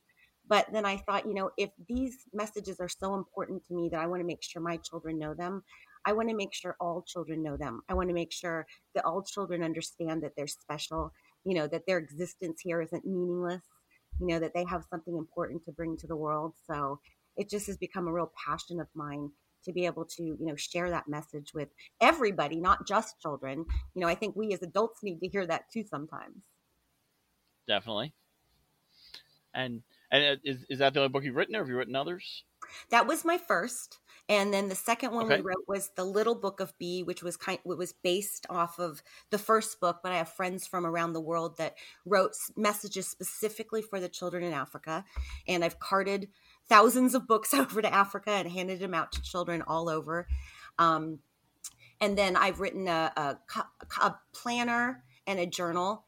but 0.47 0.67
then 0.73 0.85
I 0.85 0.99
thought, 0.99 1.27
you 1.27 1.35
know, 1.35 1.51
if 1.57 1.71
these 1.89 2.27
messages 2.35 2.79
are 2.79 2.89
so 2.89 3.15
important 3.15 3.65
to 3.67 3.75
me 3.75 3.89
that 3.91 4.01
I 4.01 4.07
want 4.07 4.21
to 4.21 4.27
make 4.27 4.43
sure 4.43 4.61
my 4.61 4.77
children 4.77 5.19
know 5.19 5.33
them, 5.33 5.63
I 6.05 6.13
want 6.13 6.29
to 6.29 6.37
make 6.37 6.53
sure 6.53 6.77
all 6.81 7.03
children 7.07 7.43
know 7.43 7.57
them. 7.57 7.81
I 7.89 7.95
want 7.95 8.09
to 8.11 8.15
make 8.15 8.31
sure 8.31 8.67
that 8.95 9.07
all 9.07 9.23
children 9.23 9.63
understand 9.63 10.23
that 10.23 10.33
they're 10.37 10.47
special, 10.47 11.13
you 11.45 11.55
know, 11.55 11.67
that 11.69 11.87
their 11.87 11.99
existence 11.99 12.61
here 12.61 12.83
isn't 12.83 13.07
meaningless, 13.07 13.63
you 14.21 14.27
know, 14.27 14.39
that 14.39 14.53
they 14.55 14.65
have 14.65 14.85
something 14.91 15.17
important 15.17 15.65
to 15.65 15.73
bring 15.73 15.97
to 15.99 16.07
the 16.07 16.17
world. 16.17 16.55
So 16.67 17.01
it 17.37 17.49
just 17.49 17.67
has 17.69 17.79
become 17.79 18.07
a 18.07 18.13
real 18.13 18.31
passion 18.47 18.81
of 18.81 18.89
mine 18.95 19.31
to 19.65 19.73
be 19.73 19.87
able 19.87 20.05
to, 20.05 20.23
you 20.23 20.47
know, 20.47 20.57
share 20.57 20.91
that 20.91 21.09
message 21.09 21.53
with 21.55 21.69
everybody, 22.01 22.57
not 22.57 22.87
just 22.87 23.21
children. 23.21 23.65
You 23.95 24.01
know, 24.01 24.09
I 24.09 24.15
think 24.15 24.37
we 24.37 24.53
as 24.53 24.63
adults 24.63 25.03
need 25.03 25.21
to 25.21 25.29
hear 25.29 25.47
that 25.47 25.71
too 25.71 25.85
sometimes. 25.85 26.43
Definitely. 27.67 28.13
And 29.55 29.83
and 30.11 30.25
uh, 30.25 30.41
is, 30.45 30.65
is 30.69 30.79
that 30.79 30.95
the 30.95 31.01
only 31.01 31.09
book 31.09 31.25
you've 31.25 31.35
written, 31.35 31.57
or 31.57 31.61
have 31.61 31.69
you 31.69 31.77
written 31.77 31.97
others? 31.97 32.45
That 32.91 33.07
was 33.07 33.25
my 33.25 33.39
first, 33.39 33.99
and 34.29 34.55
then 34.55 34.69
the 34.69 34.75
second 34.75 35.13
one 35.13 35.27
okay. 35.27 35.37
we 35.37 35.43
wrote 35.43 35.65
was 35.67 35.91
the 35.97 36.05
Little 36.05 36.35
Book 36.35 36.61
of 36.61 36.77
Be, 36.79 37.03
which 37.03 37.23
was 37.23 37.37
kind, 37.37 37.59
it 37.65 37.79
was 37.79 37.93
based 37.93 38.47
off 38.49 38.79
of 38.79 39.03
the 39.31 39.39
first 39.39 39.81
book. 39.81 40.01
But 40.03 40.13
I 40.13 40.19
have 40.19 40.29
friends 40.29 40.67
from 40.67 40.87
around 40.87 41.13
the 41.13 41.21
world 41.21 41.59
that 41.59 41.75
wrote 42.07 42.33
messages 42.57 43.09
specifically 43.09 43.83
for 43.83 44.01
the 44.01 44.09
children 44.09 44.45
in 44.45 44.53
Africa, 44.53 45.05
and 45.47 45.65
I've 45.65 45.79
carted 45.79 46.29
thousands 46.69 47.15
of 47.15 47.27
books 47.27 47.55
over 47.55 47.83
to 47.83 47.93
Africa 47.93 48.31
and 48.31 48.51
handed 48.51 48.81
them 48.81 48.95
out 48.95 49.13
to 49.13 49.23
children 49.23 49.63
all 49.63 49.89
over. 49.89 50.27
Um, 50.79 51.21
and 52.01 52.19
then 52.19 52.37
I've 52.37 52.61
written 52.61 52.89
a, 52.89 53.13
a, 53.17 53.39
a 54.01 54.15
planner 54.33 55.05
and 55.27 55.39
a 55.39 55.47
journal 55.47 56.05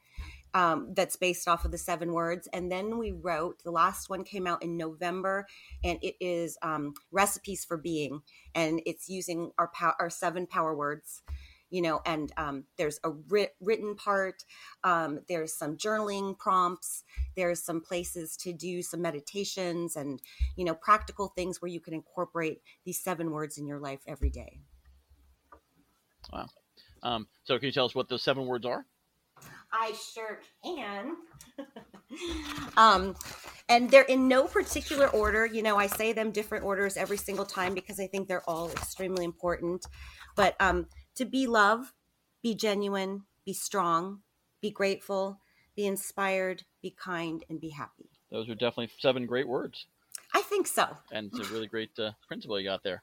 um, 0.56 0.94
that's 0.94 1.17
based 1.17 1.49
off 1.49 1.67
of 1.67 1.70
the 1.70 1.79
seven 1.79 2.12
words. 2.12 2.49
And 2.53 2.73
then 2.73 2.99
we 2.99 3.12
wrote 3.12 3.62
the 3.62 3.70
last 3.70 4.08
one 4.08 4.25
came 4.25 4.47
out 4.47 4.62
in 4.62 4.76
November, 4.79 5.47
and 5.85 5.99
it 6.03 6.14
is 6.19 6.56
um, 6.62 6.94
recipes 7.12 7.64
for 7.64 7.76
being, 7.76 8.23
and 8.55 8.81
it's 8.87 9.09
using 9.09 9.52
our 9.59 9.69
power, 9.69 9.94
our 10.00 10.09
seven 10.09 10.47
power 10.47 10.75
words. 10.75 11.23
You 11.71 11.83
know, 11.83 12.01
and 12.07 12.33
um, 12.37 12.65
there's 12.79 13.01
a 13.05 13.11
writ- 13.11 13.57
written 13.61 13.97
part. 13.97 14.45
Um, 14.85 15.21
there's 15.29 15.53
some 15.53 15.77
journaling 15.77 16.39
prompts. 16.39 17.05
There's 17.35 17.63
some 17.63 17.81
places 17.81 18.37
to 18.39 18.53
do 18.53 18.83
some 18.83 19.03
meditations 19.03 19.97
and 19.97 20.21
you 20.57 20.65
know 20.65 20.75
practical 20.75 21.33
things 21.37 21.61
where 21.61 21.71
you 21.71 21.81
can 21.81 21.95
incorporate 21.95 22.63
these 22.85 23.03
seven 23.03 23.31
words 23.31 23.59
in 23.59 23.67
your 23.67 23.81
life 23.81 24.01
every 24.07 24.31
day. 24.31 24.61
Wow. 26.33 26.47
Um, 27.03 27.27
so, 27.45 27.59
can 27.59 27.67
you 27.67 27.73
tell 27.73 27.85
us 27.85 27.95
what 27.95 28.09
those 28.09 28.23
seven 28.23 28.47
words 28.47 28.67
are? 28.67 28.87
I 29.73 29.93
sure 29.93 30.41
can. 30.65 31.17
um, 32.77 33.15
and 33.69 33.91
they're 33.91 34.05
in 34.05 34.29
no 34.29 34.45
particular 34.45 35.09
order. 35.09 35.45
You 35.45 35.62
know, 35.62 35.77
I 35.77 35.87
say 35.87 36.12
them 36.12 36.31
different 36.31 36.65
orders 36.65 36.97
every 36.97 37.17
single 37.17 37.45
time 37.45 37.75
because 37.75 38.01
I 38.01 38.07
think 38.07 38.29
they're 38.29 38.49
all 38.49 38.71
extremely 38.71 39.25
important. 39.25 39.85
But 40.37 40.57
um, 40.61 40.87
to 41.17 41.25
be 41.25 41.47
love, 41.47 41.93
be 42.43 42.55
genuine, 42.55 43.25
be 43.45 43.53
strong, 43.53 44.21
be 44.61 44.71
grateful, 44.71 45.41
be 45.75 45.87
inspired, 45.87 46.63
be 46.83 46.91
kind, 46.91 47.45
and 47.51 47.61
be 47.61 47.71
happy. 47.71 48.11
Those 48.31 48.49
are 48.49 48.55
definitely 48.55 48.91
seven 48.99 49.27
great 49.27 49.49
words. 49.49 49.87
I 50.35 50.43
think 50.43 50.67
so. 50.67 50.97
And 51.13 51.31
it's 51.33 51.51
a 51.51 51.53
really 51.53 51.67
great 51.67 51.91
uh, 51.99 52.13
principle 52.27 52.59
you 52.59 52.69
got 52.69 52.83
there. 52.83 53.03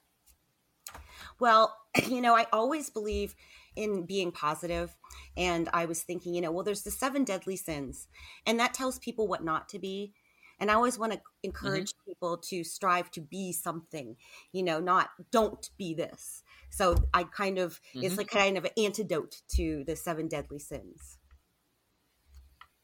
Well, 1.39 1.77
you 2.07 2.21
know, 2.21 2.35
I 2.35 2.47
always 2.51 2.89
believe 2.89 3.35
in 3.75 4.05
being 4.05 4.31
positive 4.31 4.95
and 5.35 5.69
i 5.73 5.85
was 5.85 6.03
thinking 6.03 6.33
you 6.33 6.41
know 6.41 6.51
well 6.51 6.63
there's 6.63 6.83
the 6.83 6.91
seven 6.91 7.23
deadly 7.23 7.55
sins 7.55 8.07
and 8.45 8.59
that 8.59 8.73
tells 8.73 8.99
people 8.99 9.27
what 9.27 9.43
not 9.43 9.67
to 9.69 9.79
be 9.79 10.13
and 10.63 10.71
i 10.71 10.75
always 10.75 10.97
want 10.97 11.11
to 11.11 11.19
encourage 11.43 11.89
mm-hmm. 11.89 12.11
people 12.11 12.37
to 12.37 12.63
strive 12.63 13.11
to 13.11 13.19
be 13.19 13.51
something 13.51 14.15
you 14.53 14.63
know 14.63 14.79
not 14.79 15.09
don't 15.29 15.69
be 15.77 15.93
this. 15.93 16.41
So 16.69 16.95
i 17.13 17.23
kind 17.23 17.59
of 17.59 17.81
mm-hmm. 17.93 18.05
it's 18.05 18.17
like 18.17 18.29
kind 18.29 18.57
of 18.57 18.63
an 18.63 18.71
antidote 18.77 19.41
to 19.55 19.83
the 19.85 19.95
seven 19.95 20.29
deadly 20.29 20.59
sins. 20.59 21.17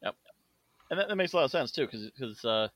Yep. 0.04 0.16
And 0.92 1.00
that, 1.00 1.08
that 1.08 1.16
makes 1.16 1.32
a 1.32 1.38
lot 1.38 1.46
of 1.46 1.52
sense 1.52 1.72
too 1.72 1.86
because 1.86 2.12
because 2.12 2.44
uh, 2.44 2.68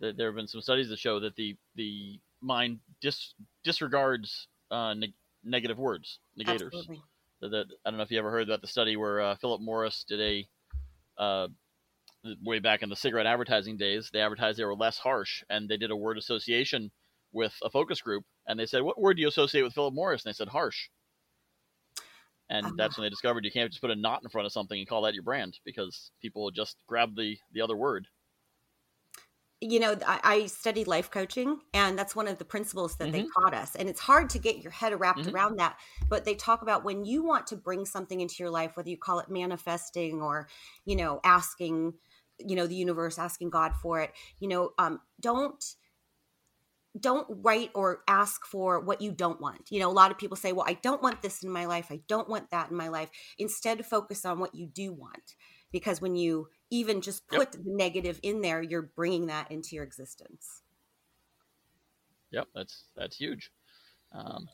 there 0.00 0.26
have 0.26 0.34
been 0.34 0.48
some 0.48 0.62
studies 0.62 0.88
that 0.88 0.98
show 0.98 1.20
that 1.20 1.36
the 1.36 1.56
the 1.76 2.18
mind 2.40 2.80
dis, 3.00 3.34
disregards 3.62 4.48
uh, 4.72 4.94
neg- 4.94 5.14
negative 5.44 5.78
words 5.78 6.18
negators. 6.38 6.66
Absolutely. 6.66 7.02
That 7.40 7.66
I 7.86 7.90
don't 7.90 7.98
know 7.98 8.02
if 8.02 8.10
you 8.10 8.18
ever 8.18 8.32
heard 8.32 8.48
about 8.48 8.62
the 8.62 8.66
study 8.66 8.96
where 8.96 9.20
uh, 9.20 9.36
Philip 9.36 9.60
Morris 9.60 10.04
did 10.08 10.20
a 10.20 10.48
uh, 11.22 11.48
way 12.44 12.58
back 12.58 12.82
in 12.82 12.88
the 12.88 12.96
cigarette 12.96 13.26
advertising 13.26 13.76
days. 13.76 14.10
They 14.12 14.20
advertised 14.20 14.58
they 14.58 14.64
were 14.64 14.74
less 14.74 14.98
harsh, 14.98 15.42
and 15.48 15.68
they 15.68 15.76
did 15.76 15.90
a 15.90 15.96
word 15.96 16.18
association 16.18 16.90
with 17.32 17.54
a 17.62 17.70
focus 17.70 18.00
group, 18.00 18.24
and 18.46 18.58
they 18.58 18.66
said, 18.66 18.82
"What 18.82 19.00
word 19.00 19.14
do 19.14 19.22
you 19.22 19.28
associate 19.28 19.62
with 19.62 19.74
Philip 19.74 19.94
Morris?" 19.94 20.24
And 20.24 20.30
they 20.32 20.36
said, 20.36 20.48
"Harsh." 20.48 20.88
And 22.50 22.64
uh-huh. 22.64 22.74
that's 22.78 22.96
when 22.96 23.04
they 23.04 23.10
discovered 23.10 23.44
you 23.44 23.50
can't 23.50 23.70
just 23.70 23.82
put 23.82 23.90
a 23.90 23.96
not 23.96 24.22
in 24.22 24.30
front 24.30 24.46
of 24.46 24.52
something 24.52 24.78
and 24.78 24.88
call 24.88 25.02
that 25.02 25.14
your 25.14 25.22
brand 25.22 25.58
because 25.64 26.10
people 26.22 26.50
just 26.50 26.76
grab 26.86 27.14
the 27.14 27.36
the 27.52 27.60
other 27.60 27.76
word 27.76 28.06
you 29.60 29.80
know, 29.80 29.96
I, 30.06 30.20
I, 30.22 30.46
studied 30.46 30.86
life 30.86 31.10
coaching, 31.10 31.58
and 31.74 31.98
that's 31.98 32.14
one 32.14 32.28
of 32.28 32.38
the 32.38 32.44
principles 32.44 32.94
that 32.96 33.08
mm-hmm. 33.08 33.12
they 33.12 33.26
taught 33.36 33.54
us. 33.54 33.74
And 33.74 33.88
it's 33.88 33.98
hard 33.98 34.30
to 34.30 34.38
get 34.38 34.58
your 34.58 34.70
head 34.70 34.98
wrapped 34.98 35.20
mm-hmm. 35.20 35.34
around 35.34 35.58
that. 35.58 35.78
But 36.08 36.24
they 36.24 36.36
talk 36.36 36.62
about 36.62 36.84
when 36.84 37.04
you 37.04 37.24
want 37.24 37.48
to 37.48 37.56
bring 37.56 37.84
something 37.84 38.20
into 38.20 38.36
your 38.38 38.50
life, 38.50 38.76
whether 38.76 38.88
you 38.88 38.96
call 38.96 39.18
it 39.18 39.28
manifesting 39.28 40.22
or, 40.22 40.48
you 40.84 40.94
know, 40.94 41.20
asking, 41.24 41.94
you 42.38 42.56
know, 42.56 42.66
the 42.66 42.74
universe, 42.74 43.18
asking 43.18 43.50
God 43.50 43.72
for 43.82 44.00
it. 44.00 44.12
You 44.38 44.48
know, 44.48 44.70
um, 44.78 45.00
don't 45.20 45.62
don't 46.98 47.26
write 47.28 47.70
or 47.74 48.02
ask 48.08 48.44
for 48.44 48.80
what 48.80 49.00
you 49.00 49.12
don't 49.12 49.40
want. 49.40 49.70
You 49.70 49.80
know, 49.80 49.90
a 49.90 49.92
lot 49.92 50.10
of 50.10 50.18
people 50.18 50.36
say, 50.36 50.52
"Well, 50.52 50.66
I 50.66 50.74
don't 50.74 51.02
want 51.02 51.22
this 51.22 51.42
in 51.42 51.50
my 51.50 51.66
life. 51.66 51.88
I 51.90 52.00
don't 52.08 52.28
want 52.28 52.50
that 52.50 52.70
in 52.70 52.76
my 52.76 52.88
life." 52.88 53.10
Instead, 53.38 53.84
focus 53.84 54.24
on 54.24 54.38
what 54.38 54.54
you 54.54 54.66
do 54.66 54.92
want, 54.92 55.34
because 55.70 56.00
when 56.00 56.16
you 56.16 56.48
even 56.70 57.00
just 57.00 57.26
put 57.28 57.38
yep. 57.38 57.52
the 57.52 57.62
negative 57.64 58.20
in 58.22 58.40
there, 58.40 58.62
you're 58.62 58.82
bringing 58.82 59.26
that 59.26 59.50
into 59.50 59.74
your 59.74 59.84
existence. 59.84 60.62
Yep, 62.30 62.48
that's 62.54 62.84
that's 62.96 63.16
huge. 63.16 63.50
Um, 64.12 64.48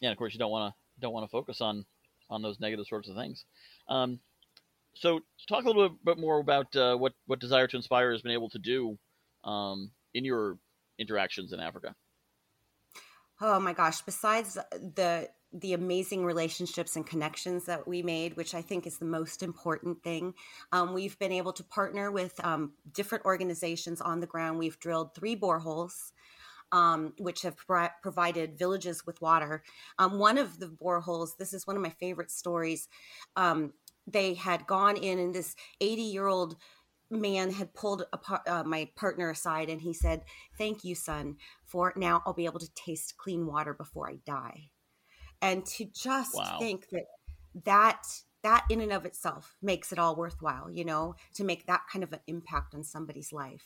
yeah, 0.00 0.10
of 0.10 0.18
course, 0.18 0.32
you 0.32 0.38
don't 0.38 0.50
want 0.50 0.72
to 0.72 1.00
don't 1.00 1.12
want 1.12 1.24
to 1.24 1.30
focus 1.30 1.60
on 1.60 1.84
on 2.28 2.42
those 2.42 2.60
negative 2.60 2.86
sorts 2.86 3.08
of 3.08 3.16
things. 3.16 3.44
Um, 3.88 4.20
so 4.94 5.20
talk 5.48 5.64
a 5.64 5.68
little 5.68 5.96
bit 6.04 6.18
more 6.18 6.40
about 6.40 6.74
uh, 6.76 6.96
what 6.96 7.12
what 7.26 7.40
Desire 7.40 7.66
to 7.66 7.76
Inspire 7.76 8.12
has 8.12 8.22
been 8.22 8.32
able 8.32 8.50
to 8.50 8.58
do 8.58 8.98
um, 9.44 9.90
in 10.14 10.24
your 10.24 10.58
interactions 10.98 11.52
in 11.52 11.60
Africa. 11.60 11.94
Oh 13.40 13.58
my 13.58 13.72
gosh! 13.72 14.02
Besides 14.02 14.58
the 14.72 15.28
the 15.52 15.72
amazing 15.72 16.24
relationships 16.24 16.94
and 16.94 17.06
connections 17.06 17.64
that 17.64 17.86
we 17.88 18.02
made, 18.02 18.36
which 18.36 18.54
I 18.54 18.62
think 18.62 18.86
is 18.86 18.98
the 18.98 19.04
most 19.04 19.42
important 19.42 20.02
thing. 20.02 20.34
Um, 20.70 20.94
we've 20.94 21.18
been 21.18 21.32
able 21.32 21.52
to 21.54 21.64
partner 21.64 22.10
with 22.10 22.38
um, 22.44 22.72
different 22.92 23.24
organizations 23.24 24.00
on 24.00 24.20
the 24.20 24.28
ground. 24.28 24.58
We've 24.58 24.78
drilled 24.78 25.14
three 25.14 25.36
boreholes. 25.36 26.12
Um, 26.72 27.14
which 27.18 27.42
have 27.42 27.56
pro- 27.56 27.88
provided 28.00 28.56
villages 28.56 29.04
with 29.04 29.20
water. 29.20 29.64
Um, 29.98 30.20
one 30.20 30.38
of 30.38 30.60
the 30.60 30.68
boreholes, 30.68 31.30
this 31.36 31.52
is 31.52 31.66
one 31.66 31.74
of 31.74 31.82
my 31.82 31.90
favorite 31.90 32.30
stories. 32.30 32.86
They 34.10 34.34
had 34.34 34.66
gone 34.66 34.96
in, 34.96 35.18
and 35.18 35.34
this 35.34 35.54
80 35.80 36.02
year 36.02 36.26
old 36.26 36.56
man 37.10 37.50
had 37.50 37.74
pulled 37.74 38.04
par- 38.22 38.42
uh, 38.46 38.62
my 38.64 38.88
partner 38.96 39.30
aside 39.30 39.68
and 39.68 39.80
he 39.80 39.92
said, 39.92 40.22
Thank 40.56 40.84
you, 40.84 40.94
son, 40.94 41.36
for 41.66 41.92
now 41.96 42.22
I'll 42.24 42.32
be 42.32 42.44
able 42.44 42.60
to 42.60 42.74
taste 42.74 43.16
clean 43.16 43.46
water 43.46 43.74
before 43.74 44.08
I 44.08 44.18
die. 44.24 44.70
And 45.42 45.64
to 45.66 45.86
just 45.86 46.34
wow. 46.34 46.58
think 46.58 46.88
that 46.90 47.06
that 47.64 48.02
that 48.42 48.64
in 48.70 48.80
and 48.80 48.92
of 48.92 49.04
itself 49.04 49.56
makes 49.60 49.92
it 49.92 49.98
all 49.98 50.16
worthwhile 50.16 50.70
you 50.70 50.84
know 50.84 51.14
to 51.34 51.44
make 51.44 51.66
that 51.66 51.82
kind 51.92 52.02
of 52.02 52.12
an 52.12 52.20
impact 52.26 52.74
on 52.74 52.84
somebody's 52.84 53.32
life. 53.32 53.64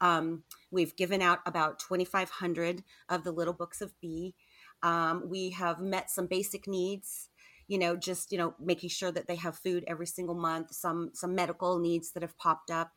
Um, 0.00 0.42
we've 0.70 0.96
given 0.96 1.22
out 1.22 1.38
about 1.46 1.78
2500 1.78 2.82
of 3.08 3.24
the 3.24 3.30
little 3.32 3.54
books 3.54 3.80
of 3.80 3.98
b. 4.00 4.34
Um, 4.82 5.28
we 5.28 5.50
have 5.50 5.80
met 5.80 6.10
some 6.10 6.26
basic 6.26 6.66
needs 6.66 7.30
you 7.68 7.78
know 7.78 7.96
just 7.96 8.32
you 8.32 8.38
know 8.38 8.54
making 8.60 8.90
sure 8.90 9.10
that 9.10 9.26
they 9.26 9.36
have 9.36 9.56
food 9.56 9.84
every 9.86 10.06
single 10.06 10.34
month 10.34 10.72
some 10.72 11.10
some 11.14 11.34
medical 11.34 11.78
needs 11.78 12.12
that 12.12 12.22
have 12.22 12.36
popped 12.36 12.70
up 12.70 12.92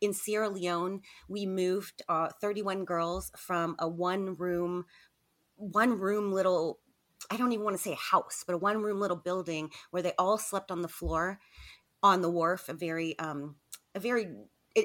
in 0.00 0.12
sierra 0.12 0.48
leone 0.48 1.00
we 1.28 1.46
moved 1.46 2.02
uh, 2.08 2.28
31 2.40 2.84
girls 2.84 3.30
from 3.36 3.76
a 3.78 3.88
one 3.88 4.34
room 4.36 4.84
one 5.56 5.98
room 5.98 6.32
little 6.32 6.80
I 7.30 7.36
don't 7.36 7.52
even 7.52 7.64
want 7.64 7.76
to 7.76 7.82
say 7.82 7.92
a 7.92 7.96
house, 7.96 8.44
but 8.46 8.54
a 8.54 8.58
one 8.58 8.82
room 8.82 9.00
little 9.00 9.16
building 9.16 9.70
where 9.90 10.02
they 10.02 10.12
all 10.18 10.38
slept 10.38 10.70
on 10.70 10.82
the 10.82 10.88
floor 10.88 11.40
on 12.02 12.20
the 12.20 12.30
wharf, 12.30 12.68
a 12.68 12.74
very, 12.74 13.18
um, 13.18 13.56
a 13.94 14.00
very 14.00 14.28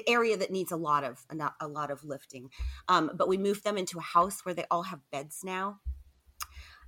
area 0.08 0.36
that 0.38 0.50
needs 0.50 0.72
a 0.72 0.76
lot 0.76 1.04
of 1.04 1.24
a 1.60 1.68
lot 1.68 1.90
of 1.90 2.02
lifting. 2.02 2.48
Um, 2.88 3.10
but 3.14 3.28
we 3.28 3.36
moved 3.36 3.62
them 3.62 3.76
into 3.76 3.98
a 3.98 4.02
house 4.02 4.44
where 4.44 4.54
they 4.54 4.64
all 4.70 4.84
have 4.84 5.00
beds 5.10 5.40
now. 5.44 5.80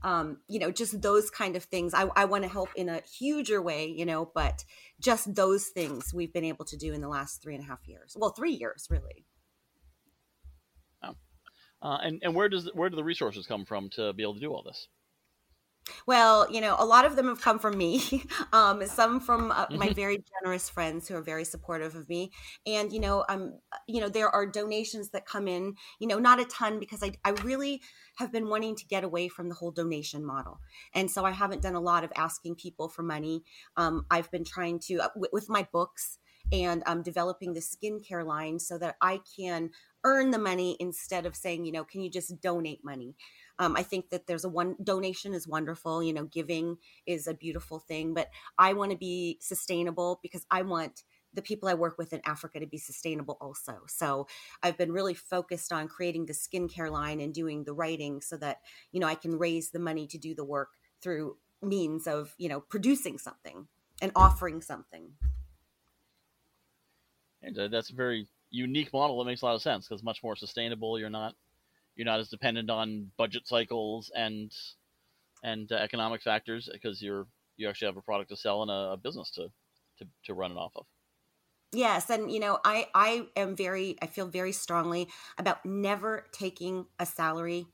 Um, 0.04 0.38
you 0.49 0.61
know, 0.61 0.70
just 0.70 1.00
those 1.00 1.30
kind 1.30 1.56
of 1.56 1.64
things. 1.64 1.94
I, 1.94 2.08
I 2.14 2.26
want 2.26 2.44
to 2.44 2.49
help 2.49 2.68
in 2.76 2.88
a 2.88 3.00
huger 3.18 3.61
way, 3.61 3.87
you 3.87 4.04
know, 4.04 4.30
but 4.34 4.64
just 5.00 5.34
those 5.34 5.66
things 5.68 6.12
we've 6.14 6.32
been 6.32 6.44
able 6.44 6.66
to 6.66 6.76
do 6.76 6.92
in 6.92 7.00
the 7.00 7.08
last 7.08 7.42
three 7.42 7.54
and 7.54 7.64
a 7.64 7.66
half 7.66 7.88
years. 7.88 8.14
Well, 8.16 8.30
three 8.30 8.52
years 8.52 8.87
really. 8.90 9.25
Uh, 11.84 11.99
and 12.02 12.20
and 12.23 12.34
where 12.34 12.49
does 12.49 12.70
where 12.73 12.88
do 12.88 12.96
the 12.96 13.04
resources 13.04 13.46
come 13.46 13.66
from 13.66 13.90
to 13.90 14.14
be 14.14 14.23
able 14.23 14.34
to 14.34 14.40
do 14.40 14.50
all 14.50 14.62
this? 14.62 14.88
Well, 16.07 16.50
you 16.50 16.61
know, 16.61 16.76
a 16.79 16.85
lot 16.85 17.05
of 17.05 17.17
them 17.17 17.26
have 17.26 17.41
come 17.41 17.59
from 17.59 17.76
me. 17.79 18.23
Um, 18.53 18.87
some 18.87 19.21
from 19.21 19.50
uh, 19.50 19.67
my 19.71 19.87
mm-hmm. 19.87 19.95
very 19.95 20.25
generous 20.43 20.69
friends 20.69 21.09
who 21.09 21.17
are 21.17 21.23
very 21.23 21.45
supportive 21.45 21.97
of 21.97 22.09
me, 22.09 22.31
and 22.67 22.93
you 22.93 23.00
know, 23.00 23.25
um, 23.29 23.59
you 23.88 24.00
know, 24.00 24.09
there 24.09 24.29
are 24.29 24.47
donations 24.47 25.11
that 25.11 25.26
come 25.26 25.49
in. 25.49 25.75
You 25.99 26.07
know, 26.07 26.19
not 26.19 26.41
a 26.41 26.45
ton 26.45 26.79
because 26.79 27.03
I, 27.03 27.12
I 27.25 27.31
really 27.43 27.81
have 28.17 28.31
been 28.31 28.49
wanting 28.49 28.76
to 28.76 28.87
get 28.87 29.03
away 29.03 29.29
from 29.29 29.49
the 29.49 29.55
whole 29.57 29.73
donation 29.73 30.25
model, 30.25 30.61
and 30.95 31.11
so 31.11 31.25
I 31.25 31.33
haven't 31.33 31.62
done 31.62 31.75
a 31.75 31.81
lot 31.81 32.05
of 32.05 32.12
asking 32.17 32.57
people 32.57 32.88
for 32.88 33.03
money. 33.03 33.43
Um, 33.76 34.07
I've 34.11 34.31
been 34.31 34.45
trying 34.45 34.79
to 34.81 34.99
uh, 34.99 35.09
w- 35.14 35.31
with 35.33 35.49
my 35.49 35.67
books 35.73 36.19
and 36.53 36.83
I'm 36.87 37.03
developing 37.03 37.53
the 37.53 37.61
skincare 37.61 38.25
line 38.25 38.59
so 38.59 38.79
that 38.79 38.97
I 39.00 39.21
can 39.37 39.71
earn 40.04 40.30
the 40.30 40.38
money 40.38 40.76
instead 40.78 41.26
of 41.26 41.34
saying, 41.34 41.64
you 41.64 41.73
know, 41.73 41.84
can 41.84 42.00
you 42.02 42.11
just 42.11 42.40
donate 42.40 42.84
money? 42.84 43.16
Um, 43.58 43.76
I 43.76 43.82
think 43.82 44.11
that 44.11 44.26
there's 44.26 44.44
a 44.44 44.49
one 44.49 44.76
donation 44.82 45.32
is 45.32 45.49
wonderful. 45.49 46.02
You 46.02 46.12
know, 46.12 46.25
giving 46.25 46.76
is 47.06 47.26
a 47.26 47.34
beautiful 47.34 47.78
thing, 47.78 48.14
but 48.14 48.28
I 48.58 48.73
want 48.73 48.90
to 48.92 48.99
be 48.99 49.38
sustainable 49.40 50.20
because 50.23 50.44
I 50.50 50.62
want 50.62 51.02
the 51.32 51.42
people 51.42 51.68
I 51.68 51.75
work 51.75 51.99
with 51.99 52.12
in 52.12 52.20
Africa 52.25 52.61
to 52.61 52.66
be 52.66 52.78
sustainable 52.78 53.37
also. 53.40 53.80
So 53.88 54.28
I've 54.62 54.78
been 54.78 54.92
really 54.92 55.14
focused 55.14 55.73
on 55.73 55.88
creating 55.88 56.26
the 56.26 56.32
skincare 56.32 56.90
line 56.90 57.20
and 57.20 57.34
doing 57.34 57.64
the 57.64 57.73
writing 57.73 58.20
so 58.20 58.37
that, 58.37 58.58
you 58.92 59.00
know, 59.00 59.06
I 59.06 59.16
can 59.16 59.38
raise 59.38 59.70
the 59.70 59.80
money 59.80 60.06
to 60.08 60.18
do 60.18 60.34
the 60.34 60.44
work 60.44 60.68
through 61.02 61.37
means 61.61 62.06
of, 62.06 62.34
you 62.38 62.49
know, 62.49 62.61
producing 62.61 63.18
something 63.18 63.66
and 64.00 64.12
offering 64.14 64.61
something. 64.61 65.12
And 67.42 67.58
uh, 67.58 67.68
that's 67.68 67.90
very 67.90 68.26
unique 68.54 68.92
model 68.92 69.18
that 69.18 69.25
makes 69.25 69.42
a 69.42 69.44
lot 69.44 69.54
of 69.54 69.62
sense 69.62 69.88
because 69.88 70.02
much 70.02 70.23
more 70.23 70.37
sustainable. 70.37 70.99
You're 70.99 71.11
not 71.11 71.34
you're 71.96 72.06
not 72.06 72.20
as 72.20 72.28
dependent 72.28 72.70
on 72.70 73.11
budget 73.16 73.46
cycles 73.46 74.11
and 74.14 74.52
and 75.42 75.70
uh, 75.70 75.76
economic 75.76 76.23
factors 76.23 76.68
because 76.73 77.02
you're 77.02 77.26
you 77.56 77.68
actually 77.68 77.87
have 77.87 77.96
a 77.96 78.02
product 78.02 78.30
to 78.30 78.37
sell 78.37 78.62
and 78.62 78.70
a, 78.70 78.92
a 78.92 78.96
business 78.96 79.30
to, 79.32 79.49
to 79.99 80.06
to 80.25 80.34
run 80.34 80.52
it 80.52 80.56
off 80.56 80.73
of. 80.76 80.87
Yes, 81.73 82.08
and 82.08 82.30
you 82.30 82.40
know, 82.40 82.58
I 82.64 82.87
I 82.94 83.26
am 83.37 83.56
very 83.56 83.96
I 84.00 84.06
feel 84.06 84.26
very 84.26 84.52
strongly 84.52 85.08
about 85.38 85.64
never 85.66 86.26
taking 86.32 86.87
a 86.99 87.06
salary 87.06 87.66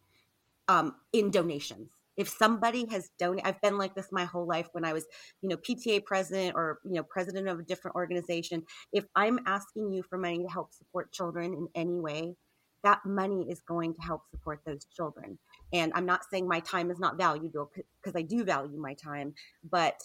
um, 0.68 0.96
in 1.12 1.30
donations. 1.30 1.90
If 2.16 2.28
somebody 2.28 2.86
has 2.90 3.10
donated, 3.18 3.46
I've 3.46 3.60
been 3.60 3.78
like 3.78 3.94
this 3.94 4.08
my 4.12 4.24
whole 4.24 4.46
life. 4.46 4.68
When 4.72 4.84
I 4.84 4.92
was, 4.92 5.06
you 5.42 5.48
know, 5.48 5.56
PTA 5.56 6.04
president 6.04 6.54
or 6.56 6.80
you 6.84 6.94
know 6.94 7.02
president 7.02 7.48
of 7.48 7.58
a 7.58 7.62
different 7.62 7.94
organization, 7.94 8.62
if 8.92 9.04
I'm 9.14 9.38
asking 9.46 9.92
you 9.92 10.02
for 10.02 10.18
money 10.18 10.42
to 10.42 10.48
help 10.48 10.72
support 10.72 11.12
children 11.12 11.54
in 11.54 11.68
any 11.74 11.98
way, 11.98 12.34
that 12.82 13.00
money 13.04 13.46
is 13.48 13.60
going 13.60 13.94
to 13.94 14.00
help 14.02 14.22
support 14.30 14.60
those 14.66 14.86
children. 14.94 15.38
And 15.72 15.92
I'm 15.94 16.06
not 16.06 16.22
saying 16.30 16.48
my 16.48 16.60
time 16.60 16.90
is 16.90 16.98
not 16.98 17.16
valuable 17.16 17.70
because 18.02 18.16
I 18.16 18.22
do 18.22 18.44
value 18.44 18.78
my 18.80 18.94
time, 18.94 19.34
but 19.70 20.00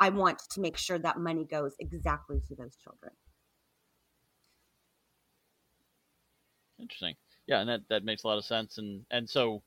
I 0.00 0.08
want 0.10 0.40
to 0.50 0.60
make 0.60 0.76
sure 0.76 0.98
that 0.98 1.18
money 1.18 1.44
goes 1.44 1.74
exactly 1.78 2.40
to 2.48 2.54
those 2.54 2.76
children. 2.76 3.12
Interesting. 6.80 7.14
Yeah, 7.46 7.60
and 7.60 7.68
that, 7.68 7.80
that 7.90 8.04
makes 8.04 8.24
a 8.24 8.26
lot 8.26 8.38
of 8.38 8.44
sense. 8.44 8.78
And 8.78 9.04
and 9.10 9.28
so 9.28 9.62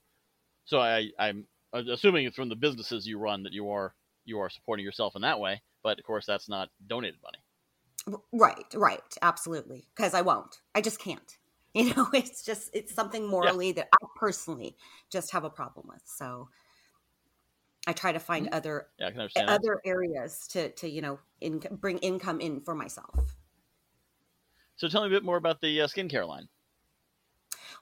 so 0.66 0.80
I 0.80 1.12
I'm 1.20 1.46
assuming 1.74 2.26
it's 2.26 2.36
from 2.36 2.50
the 2.50 2.56
businesses 2.56 3.08
you 3.08 3.20
run 3.20 3.44
that 3.44 3.54
you 3.54 3.70
are 3.70 3.94
you 4.26 4.40
are 4.40 4.50
supporting 4.50 4.86
yourself 4.86 5.16
in 5.16 5.22
that 5.22 5.40
way, 5.40 5.62
but 5.84 6.00
of 6.00 6.06
course 6.06 6.26
that's 6.26 6.50
not 6.50 6.70
donated 6.88 7.20
money. 7.24 8.20
Right, 8.32 8.74
right, 8.76 9.18
absolutely. 9.22 9.88
Because 9.96 10.14
I 10.14 10.22
won't. 10.22 10.62
I 10.76 10.82
just 10.82 11.00
can't. 11.00 11.38
You 11.74 11.94
know, 11.94 12.08
it's 12.12 12.44
just 12.44 12.72
it's 12.74 12.96
something 12.96 13.28
morally 13.28 13.68
yeah. 13.68 13.74
that 13.74 13.90
I 13.94 14.08
personally 14.16 14.76
just 15.12 15.32
have 15.32 15.44
a 15.44 15.50
problem 15.50 15.86
with. 15.88 16.02
So 16.06 16.50
I 17.86 17.94
try 17.94 18.12
to 18.12 18.20
find 18.20 18.48
mm-hmm. 18.48 18.56
other 18.56 18.88
yeah, 18.98 19.12
other 19.48 19.80
areas 19.86 20.48
to 20.54 20.70
to 20.70 20.90
you 20.90 21.02
know 21.02 21.20
in, 21.40 21.62
bring 21.72 22.00
income 22.00 22.42
in 22.42 22.62
for 22.62 22.74
myself. 22.74 23.36
So 24.78 24.88
tell 24.88 25.02
me 25.02 25.08
a 25.08 25.12
bit 25.12 25.24
more 25.24 25.38
about 25.38 25.62
the 25.62 25.82
uh, 25.82 25.88
skincare 25.88 26.28
line. 26.28 26.48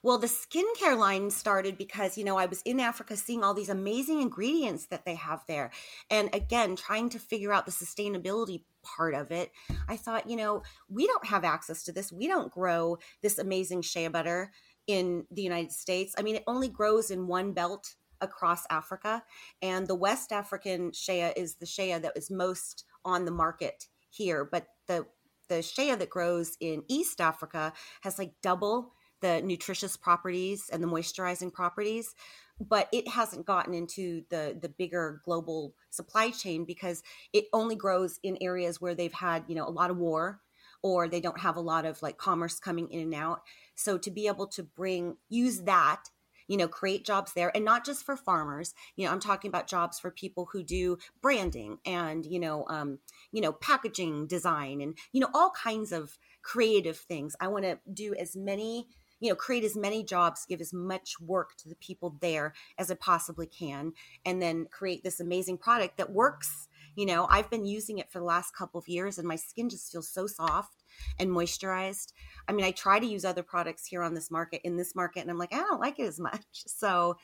Well, 0.02 0.18
the 0.18 0.26
skincare 0.26 0.96
line 0.96 1.30
started 1.30 1.78
because, 1.78 2.16
you 2.16 2.24
know, 2.24 2.36
I 2.36 2.46
was 2.46 2.62
in 2.62 2.80
Africa 2.80 3.16
seeing 3.16 3.42
all 3.42 3.54
these 3.54 3.68
amazing 3.68 4.20
ingredients 4.20 4.86
that 4.86 5.04
they 5.04 5.14
have 5.14 5.44
there. 5.48 5.70
And 6.10 6.28
again, 6.34 6.76
trying 6.76 7.08
to 7.10 7.18
figure 7.18 7.52
out 7.52 7.66
the 7.66 7.72
sustainability 7.72 8.64
part 8.82 9.14
of 9.14 9.30
it, 9.30 9.50
I 9.88 9.96
thought, 9.96 10.28
you 10.28 10.36
know, 10.36 10.62
we 10.88 11.06
don't 11.06 11.26
have 11.26 11.44
access 11.44 11.82
to 11.84 11.92
this. 11.92 12.12
We 12.12 12.26
don't 12.26 12.52
grow 12.52 12.98
this 13.22 13.38
amazing 13.38 13.82
shea 13.82 14.08
butter 14.08 14.52
in 14.86 15.26
the 15.30 15.42
United 15.42 15.72
States. 15.72 16.14
I 16.18 16.22
mean, 16.22 16.36
it 16.36 16.44
only 16.46 16.68
grows 16.68 17.10
in 17.10 17.26
one 17.26 17.52
belt 17.52 17.94
across 18.20 18.64
Africa. 18.70 19.22
And 19.62 19.86
the 19.86 19.94
West 19.94 20.32
African 20.32 20.92
shea 20.92 21.32
is 21.36 21.56
the 21.56 21.66
shea 21.66 21.98
that 21.98 22.16
is 22.16 22.30
most 22.30 22.84
on 23.04 23.24
the 23.24 23.30
market 23.30 23.88
here. 24.10 24.48
But 24.50 24.66
the 24.86 25.06
the 25.48 25.62
shea 25.62 25.94
that 25.94 26.10
grows 26.10 26.56
in 26.60 26.82
East 26.88 27.20
Africa 27.20 27.72
has 28.02 28.18
like 28.18 28.32
double 28.42 28.94
the 29.20 29.42
nutritious 29.42 29.96
properties 29.96 30.68
and 30.72 30.82
the 30.82 30.88
moisturizing 30.88 31.52
properties 31.52 32.14
but 32.58 32.88
it 32.90 33.06
hasn't 33.06 33.44
gotten 33.44 33.74
into 33.74 34.22
the 34.30 34.56
the 34.60 34.68
bigger 34.68 35.20
global 35.24 35.74
supply 35.90 36.30
chain 36.30 36.64
because 36.64 37.02
it 37.32 37.44
only 37.52 37.76
grows 37.76 38.18
in 38.22 38.38
areas 38.40 38.80
where 38.80 38.94
they've 38.94 39.12
had 39.12 39.44
you 39.46 39.54
know 39.54 39.66
a 39.66 39.70
lot 39.70 39.90
of 39.90 39.96
war 39.96 40.40
or 40.82 41.08
they 41.08 41.20
don't 41.20 41.40
have 41.40 41.56
a 41.56 41.60
lot 41.60 41.84
of 41.84 42.00
like 42.02 42.16
commerce 42.16 42.60
coming 42.60 42.88
in 42.90 43.00
and 43.00 43.14
out. 43.14 43.42
So 43.74 43.98
to 43.98 44.10
be 44.10 44.26
able 44.26 44.46
to 44.48 44.62
bring 44.62 45.16
use 45.28 45.62
that 45.62 46.04
you 46.48 46.56
know 46.56 46.68
create 46.68 47.04
jobs 47.04 47.32
there 47.32 47.50
and 47.56 47.64
not 47.64 47.84
just 47.84 48.04
for 48.04 48.16
farmers 48.16 48.72
you 48.94 49.04
know 49.04 49.10
i'm 49.10 49.18
talking 49.18 49.48
about 49.48 49.66
jobs 49.66 49.98
for 49.98 50.12
people 50.12 50.48
who 50.52 50.62
do 50.62 50.96
branding 51.20 51.76
and 51.84 52.24
you 52.24 52.38
know 52.38 52.64
um 52.68 53.00
you 53.32 53.40
know 53.40 53.50
packaging 53.50 54.28
design 54.28 54.80
and 54.80 54.96
you 55.10 55.20
know 55.20 55.28
all 55.34 55.50
kinds 55.50 55.90
of 55.90 56.16
creative 56.46 56.96
things. 56.96 57.34
I 57.40 57.48
want 57.48 57.64
to 57.64 57.78
do 57.92 58.14
as 58.14 58.36
many 58.36 58.86
you 59.20 59.28
know 59.28 59.36
create 59.36 59.64
as 59.64 59.76
many 59.76 60.04
jobs 60.04 60.46
give 60.46 60.60
as 60.60 60.72
much 60.72 61.20
work 61.20 61.56
to 61.56 61.68
the 61.68 61.76
people 61.76 62.16
there 62.20 62.52
as 62.78 62.90
i 62.90 62.94
possibly 62.94 63.46
can 63.46 63.92
and 64.24 64.40
then 64.42 64.66
create 64.70 65.02
this 65.02 65.20
amazing 65.20 65.58
product 65.58 65.96
that 65.96 66.12
works 66.12 66.68
You 66.96 67.04
know, 67.06 67.26
I've 67.28 67.50
been 67.50 67.66
using 67.66 67.98
it 67.98 68.10
for 68.10 68.20
the 68.20 68.24
last 68.24 68.54
couple 68.56 68.78
of 68.80 68.88
years 68.88 69.18
and 69.18 69.28
my 69.28 69.36
skin 69.36 69.68
just 69.68 69.92
feels 69.92 70.08
so 70.08 70.26
soft 70.26 70.82
and 71.18 71.30
moisturized. 71.30 72.12
I 72.48 72.52
mean, 72.52 72.64
I 72.64 72.70
try 72.72 72.98
to 72.98 73.06
use 73.06 73.24
other 73.24 73.42
products 73.42 73.86
here 73.86 74.02
on 74.02 74.14
this 74.14 74.30
market 74.30 74.62
in 74.64 74.76
this 74.76 74.94
market 74.94 75.20
and 75.20 75.30
I'm 75.30 75.38
like, 75.38 75.52
I 75.52 75.58
don't 75.58 75.80
like 75.80 75.98
it 75.98 76.06
as 76.06 76.18
much. 76.18 76.46
So, 76.66 77.16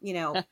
you 0.00 0.14
know, 0.14 0.42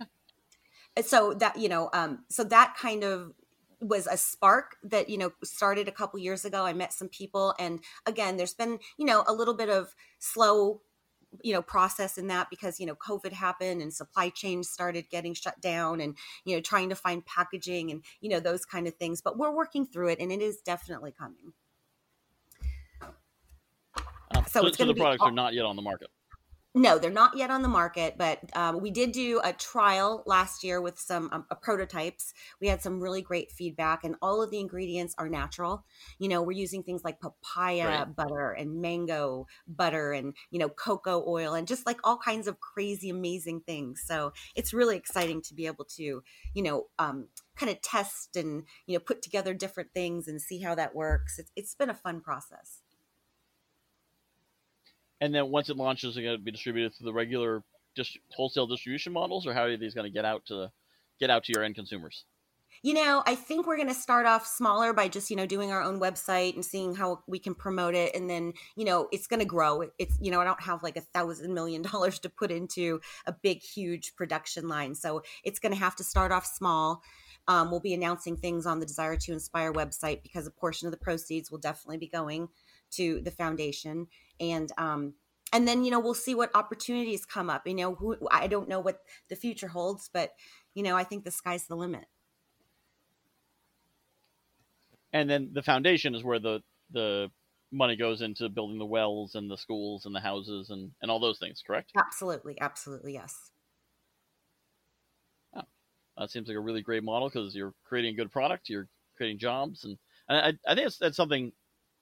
so 1.03 1.35
that, 1.35 1.59
you 1.59 1.69
know, 1.69 1.91
um 1.93 2.25
so 2.29 2.45
that 2.45 2.77
kind 2.79 3.03
of 3.05 3.33
was 3.81 4.07
a 4.07 4.17
spark 4.17 4.77
that 4.83 5.09
you 5.09 5.19
know 5.19 5.33
started 5.43 5.89
a 5.89 5.93
couple 5.93 6.19
years 6.19 6.45
ago. 6.45 6.65
I 6.65 6.73
met 6.73 6.93
some 6.93 7.09
people 7.09 7.55
and 7.59 7.81
again 8.07 8.37
there's 8.37 8.55
been 8.55 8.79
you 8.99 9.07
know 9.07 9.25
a 9.27 9.33
little 9.33 9.55
bit 9.55 9.69
of 9.69 9.95
slow 10.19 10.83
you 11.43 11.53
know 11.53 11.63
process 11.63 12.19
in 12.19 12.27
that 12.27 12.51
because 12.51 12.81
you 12.81 12.87
know 12.87 12.97
covid 12.97 13.33
happened 13.33 13.81
and 13.81 13.95
supply 13.95 14.31
chains 14.31 14.69
started 14.69 15.09
getting 15.11 15.33
shut 15.33 15.61
down 15.61 16.01
and 16.01 16.17
you 16.45 16.57
know 16.57 16.61
trying 16.61 16.89
to 16.89 16.97
find 16.97 17.25
packaging 17.25 17.91
and 17.91 18.03
you 18.21 18.29
know 18.29 18.41
those 18.41 18.65
kind 18.65 18.87
of 18.87 18.95
things. 18.95 19.21
But 19.21 19.39
we're 19.39 19.55
working 19.55 19.87
through 19.87 20.09
it 20.09 20.21
and 20.21 20.33
it 20.33 20.43
is 20.43 20.61
definitely 20.61 21.13
coming. 21.13 21.53
Uh, 24.33 24.45
so, 24.45 24.63
so, 24.63 24.71
so 24.71 24.85
the 24.87 24.95
products 24.95 25.23
are 25.23 25.33
not 25.33 25.55
yet 25.55 25.65
on 25.65 25.75
the 25.75 25.83
market 25.83 26.09
no, 26.75 26.99
they're 26.99 27.11
not 27.11 27.37
yet 27.37 27.51
on 27.51 27.63
the 27.63 27.69
market, 27.69 28.15
but 28.17 28.39
um, 28.55 28.81
we 28.81 28.93
did 28.93 29.11
do 29.11 29.41
a 29.43 29.53
trial 29.53 30.23
last 30.25 30.63
year 30.63 30.81
with 30.81 31.01
some 31.01 31.29
um, 31.33 31.45
prototypes. 31.61 32.33
We 32.61 32.69
had 32.69 32.81
some 32.81 33.01
really 33.01 33.23
great 33.23 33.51
feedback, 33.51 34.05
and 34.05 34.15
all 34.23 34.41
of 34.41 34.51
the 34.51 34.61
ingredients 34.61 35.15
are 35.19 35.29
natural. 35.29 35.85
You 36.21 36.29
know, 36.29 36.43
we're 36.43 36.53
using 36.53 36.85
things 36.85 37.03
like 37.03 37.21
papaya 37.21 37.87
right. 37.87 38.17
butter 38.17 38.53
and 38.53 38.81
mango 38.81 39.49
butter 39.67 40.13
and, 40.13 40.35
you 40.53 40.61
know, 40.61 40.69
cocoa 40.69 41.25
oil 41.27 41.55
and 41.55 41.67
just 41.67 41.87
like 41.87 41.99
all 42.05 42.19
kinds 42.19 42.47
of 42.47 42.61
crazy, 42.61 43.11
amazing 43.11 43.63
things. 43.63 44.05
So 44.07 44.33
it's 44.55 44.73
really 44.73 44.97
exciting 44.97 45.43
to 45.43 45.55
be 45.55 45.67
able 45.67 45.87
to, 45.97 46.23
you 46.55 46.63
know, 46.63 46.87
um, 47.01 47.27
kind 47.57 47.73
of 47.73 47.83
test 47.83 48.37
and, 48.37 48.63
you 48.87 48.95
know, 48.95 49.01
put 49.01 49.23
together 49.23 49.55
different 49.55 49.93
things 49.93 50.29
and 50.29 50.41
see 50.41 50.61
how 50.61 50.77
that 50.77 50.95
works. 50.95 51.41
It's, 51.41 51.51
it's 51.57 51.75
been 51.75 51.91
a 51.91 51.95
fun 51.95 52.21
process 52.21 52.83
and 55.21 55.35
then 55.35 55.51
once 55.51 55.69
it 55.69 55.77
launches, 55.77 56.17
it's 56.17 56.25
going 56.25 56.39
to 56.39 56.43
be 56.43 56.51
distributed 56.51 56.95
through 56.95 57.07
the 57.07 57.13
regular 57.13 57.63
just 57.97 58.19
wholesale 58.31 58.67
distribution 58.67 59.13
models, 59.13 59.47
or 59.47 59.53
how 59.53 59.65
are 59.65 59.77
these 59.77 59.95
going 59.95 60.07
to 60.07 60.13
get 60.13 60.25
out 60.25 60.47
to 60.47 60.71
get 61.19 61.31
out 61.31 61.45
to 61.45 61.53
your 61.53 61.65
end 61.65 61.75
consumers? 61.75 62.25
You 62.83 62.95
know, 62.95 63.23
I 63.27 63.35
think 63.35 63.67
we're 63.67 63.77
going 63.77 63.89
to 63.89 63.95
start 63.95 64.25
off 64.25 64.47
smaller 64.47 64.95
by 64.95 65.09
just, 65.09 65.29
you 65.29 65.37
know, 65.37 65.45
doing 65.45 65.71
our 65.71 65.83
own 65.83 66.01
website 66.01 66.55
and 66.55 66.65
seeing 66.65 66.95
how 66.95 67.23
we 67.27 67.39
can 67.39 67.55
promote 67.55 67.95
it. 67.95 68.15
And 68.15 68.31
then, 68.31 68.55
you 68.75 68.87
know, 68.87 69.09
it's 69.13 69.27
going 69.27 69.41
to 69.41 69.47
grow. 69.47 69.85
It's, 69.99 70.17
you 70.19 70.31
know, 70.31 70.41
I 70.41 70.45
don't 70.45 70.63
have 70.63 70.83
like 70.83 70.97
a 70.97 71.03
thousand 71.03 71.53
million 71.53 71.83
dollars 71.93 72.19
to 72.21 72.31
put 72.31 72.51
into 72.51 73.01
a 73.27 73.33
big, 73.33 73.63
huge 73.63 74.17
production 74.17 74.67
line. 74.67 74.95
So 74.95 75.23
it's 75.45 75.59
going 75.59 75.75
to 75.75 75.79
have 75.79 75.97
to 75.97 76.05
start 76.05 76.33
off 76.33 76.47
small. 76.47 77.03
Um, 77.49 77.71
we'll 77.71 77.81
be 77.81 77.93
announcing 77.93 78.37
things 78.37 78.65
on 78.65 78.81
the 78.81 78.87
Desire 78.87 79.17
to 79.17 79.33
Inspire 79.33 79.73
website 79.73 80.23
because 80.23 80.47
a 80.47 80.51
portion 80.51 80.87
of 80.87 80.93
the 80.93 80.99
proceeds 80.99 81.51
will 81.51 81.59
definitely 81.59 81.99
be 81.99 82.09
going 82.09 82.49
to 82.93 83.21
the 83.21 83.31
foundation 83.31 84.07
and 84.41 84.73
um 84.79 85.15
and 85.53 85.69
then 85.69 85.85
you 85.85 85.91
know 85.91 86.01
we'll 86.01 86.15
see 86.15 86.35
what 86.35 86.55
opportunities 86.55 87.25
come 87.25 87.51
up 87.51 87.67
you 87.67 87.75
know 87.75 87.95
who, 87.95 88.17
i 88.31 88.47
don't 88.47 88.69
know 88.69 88.81
what 88.81 89.01
the 89.29 89.37
future 89.37 89.69
holds 89.69 90.11
but 90.13 90.33
you 90.75 90.83
know 90.83 90.97
i 90.97 91.05
think 91.05 91.25
the 91.25 91.31
sky's 91.31 91.67
the 91.67 91.77
limit. 91.77 92.07
And 95.13 95.29
then 95.29 95.51
the 95.53 95.63
foundation 95.63 96.15
is 96.15 96.23
where 96.23 96.39
the 96.39 96.63
the 96.91 97.31
money 97.73 97.97
goes 97.97 98.21
into 98.21 98.49
building 98.49 98.79
the 98.79 98.87
wells 98.87 99.35
and 99.35 99.51
the 99.51 99.57
schools 99.57 100.07
and 100.07 100.15
the 100.15 100.21
houses 100.21 100.71
and 100.71 100.93
and 101.03 101.11
all 101.11 101.21
those 101.21 101.39
things 101.39 101.63
correct? 101.67 101.93
Absolutely 101.97 102.61
absolutely 102.61 103.15
yes. 103.15 103.51
Oh, 105.55 105.63
that 106.17 106.31
seems 106.31 106.49
like 106.49 106.57
a 106.57 106.61
really 106.61 106.83
great 106.83 107.03
model 107.03 107.29
because 107.29 107.55
you're 107.55 107.75
creating 107.85 108.15
a 108.15 108.17
good 108.17 108.31
product 108.31 108.69
you're 108.69 108.89
creating 109.17 109.39
jobs 109.39 109.85
and, 109.85 109.99
and 110.29 110.39
I, 110.39 110.71
I 110.71 110.75
think 110.75 110.87
that's, 110.87 110.99
that's 110.99 111.17
something 111.17 111.53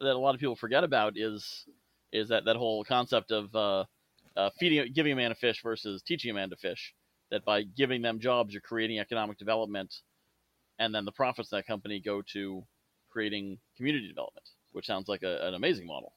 that 0.00 0.14
a 0.14 0.18
lot 0.18 0.34
of 0.34 0.40
people 0.40 0.56
forget 0.56 0.84
about 0.84 1.14
is 1.16 1.64
is 2.12 2.28
that 2.28 2.44
that 2.44 2.56
whole 2.56 2.84
concept 2.84 3.30
of 3.30 3.54
uh, 3.54 3.84
uh, 4.36 4.50
feeding, 4.58 4.92
giving 4.92 5.12
a 5.12 5.16
man 5.16 5.32
a 5.32 5.34
fish 5.34 5.62
versus 5.62 6.02
teaching 6.02 6.30
a 6.30 6.34
man 6.34 6.50
to 6.50 6.56
fish. 6.56 6.94
That 7.30 7.44
by 7.44 7.62
giving 7.62 8.00
them 8.00 8.20
jobs, 8.20 8.54
you're 8.54 8.62
creating 8.62 8.98
economic 8.98 9.36
development, 9.36 9.94
and 10.78 10.94
then 10.94 11.04
the 11.04 11.12
profits 11.12 11.52
of 11.52 11.58
that 11.58 11.66
company 11.66 12.00
go 12.00 12.22
to 12.32 12.64
creating 13.10 13.58
community 13.76 14.08
development, 14.08 14.48
which 14.72 14.86
sounds 14.86 15.08
like 15.08 15.22
a, 15.22 15.46
an 15.46 15.54
amazing 15.54 15.86
model. 15.86 16.14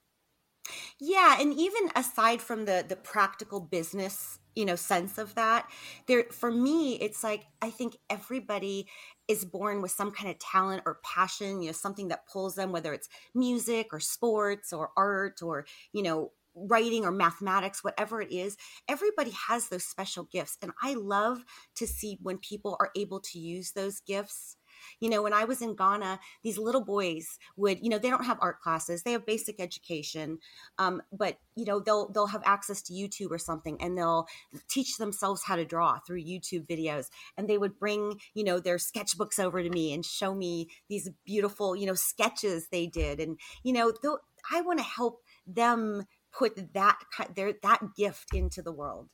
Yeah, 1.00 1.38
and 1.40 1.54
even 1.54 1.90
aside 1.96 2.42
from 2.42 2.66
the 2.66 2.86
the 2.88 2.96
practical 2.96 3.60
business, 3.60 4.40
you 4.56 4.66
know, 4.66 4.76
sense 4.76 5.18
of 5.18 5.36
that, 5.36 5.70
there 6.08 6.26
for 6.32 6.52
me 6.52 6.96
it's 6.96 7.24
like 7.24 7.48
I 7.62 7.70
think 7.72 7.98
everybody 8.10 8.88
is 9.32 9.46
born 9.46 9.82
with 9.82 9.92
some 9.92 10.12
kind 10.12 10.30
of 10.30 10.38
talent 10.40 10.84
or 10.86 11.00
passion, 11.06 11.62
you 11.62 11.68
know, 11.68 11.72
something 11.72 12.10
that 12.10 12.28
pulls 12.28 12.56
them 12.56 12.74
whether 12.74 12.94
it's 12.94 13.08
music 13.34 13.88
or 13.94 14.00
sports 14.02 14.74
or 14.74 14.92
art 14.98 15.42
or, 15.42 15.66
you 15.94 16.04
know, 16.04 16.32
writing 16.54 17.06
or 17.06 17.12
mathematics, 17.12 17.82
whatever 17.82 18.22
it 18.22 18.30
is, 18.30 18.58
everybody 18.90 19.32
has 19.32 19.70
those 19.70 19.86
special 19.86 20.28
gifts. 20.32 20.58
And 20.62 20.74
I 20.84 20.96
love 20.96 21.46
to 21.76 21.88
see 21.88 22.20
when 22.22 22.40
people 22.40 22.76
are 22.82 22.92
able 22.94 23.22
to 23.22 23.40
use 23.40 23.72
those 23.72 24.02
gifts 24.02 24.58
you 25.00 25.10
know, 25.10 25.22
when 25.22 25.34
I 25.34 25.46
was 25.46 25.62
in 25.62 25.76
Ghana, 25.76 26.20
these 26.44 26.58
little 26.58 26.84
boys 26.84 27.40
would, 27.58 27.80
you 27.82 27.90
know, 27.90 27.98
they 27.98 28.10
don't 28.10 28.26
have 28.26 28.38
art 28.42 28.62
classes; 28.62 29.04
they 29.04 29.12
have 29.12 29.26
basic 29.26 29.60
education, 29.60 30.40
um, 30.78 31.02
but 31.12 31.38
you 31.56 31.66
know, 31.66 31.80
they'll 31.80 32.10
they'll 32.12 32.28
have 32.28 32.44
access 32.46 32.82
to 32.84 32.94
YouTube 32.94 33.32
or 33.32 33.38
something, 33.38 33.82
and 33.82 33.98
they'll 33.98 34.28
teach 34.68 34.98
themselves 34.98 35.44
how 35.44 35.56
to 35.56 35.66
draw 35.66 36.00
through 36.00 36.24
YouTube 36.24 36.68
videos. 36.68 37.10
And 37.38 37.48
they 37.48 37.58
would 37.58 37.80
bring, 37.80 38.20
you 38.34 38.44
know, 38.44 38.60
their 38.60 38.78
sketchbooks 38.78 39.40
over 39.40 39.62
to 39.64 39.70
me 39.70 39.94
and 39.94 40.06
show 40.06 40.34
me 40.34 40.70
these 40.90 41.10
beautiful, 41.26 41.76
you 41.76 41.86
know, 41.86 41.94
sketches 41.94 42.68
they 42.70 42.88
did, 42.88 43.20
and 43.20 43.40
you 43.64 43.74
know, 43.74 43.94
though 44.04 44.20
I 44.52 44.62
want 44.62 44.80
to 44.80 44.86
help 44.86 45.22
them 45.46 46.06
put 46.32 46.74
that 46.74 46.98
their 47.36 47.54
that 47.62 47.82
gift 47.96 48.34
into 48.34 48.62
the 48.62 48.72
world 48.72 49.10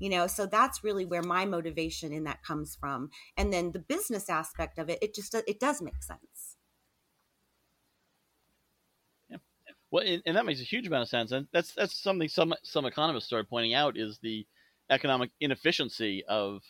you 0.00 0.08
know 0.08 0.26
so 0.26 0.46
that's 0.46 0.82
really 0.82 1.04
where 1.06 1.22
my 1.22 1.44
motivation 1.44 2.12
in 2.12 2.24
that 2.24 2.42
comes 2.42 2.76
from. 2.76 3.10
And 3.36 3.52
then 3.52 3.72
the 3.72 3.78
business 3.78 4.28
aspect 4.28 4.78
of 4.78 4.88
it 4.88 4.98
it 5.02 5.14
just 5.14 5.34
it 5.34 5.60
does 5.60 5.80
make 5.82 6.02
sense. 6.02 6.56
Yeah. 9.28 9.38
Well 9.90 10.04
and 10.26 10.36
that 10.36 10.46
makes 10.46 10.60
a 10.60 10.64
huge 10.64 10.86
amount 10.86 11.02
of 11.02 11.08
sense. 11.08 11.32
And 11.32 11.46
that's 11.52 11.72
that's 11.72 12.02
something 12.02 12.28
some 12.28 12.54
some 12.64 12.86
economists 12.86 13.26
started 13.26 13.48
pointing 13.48 13.74
out 13.74 13.96
is 13.96 14.18
the 14.22 14.46
economic 14.90 15.30
inefficiency 15.40 16.24
of 16.28 16.62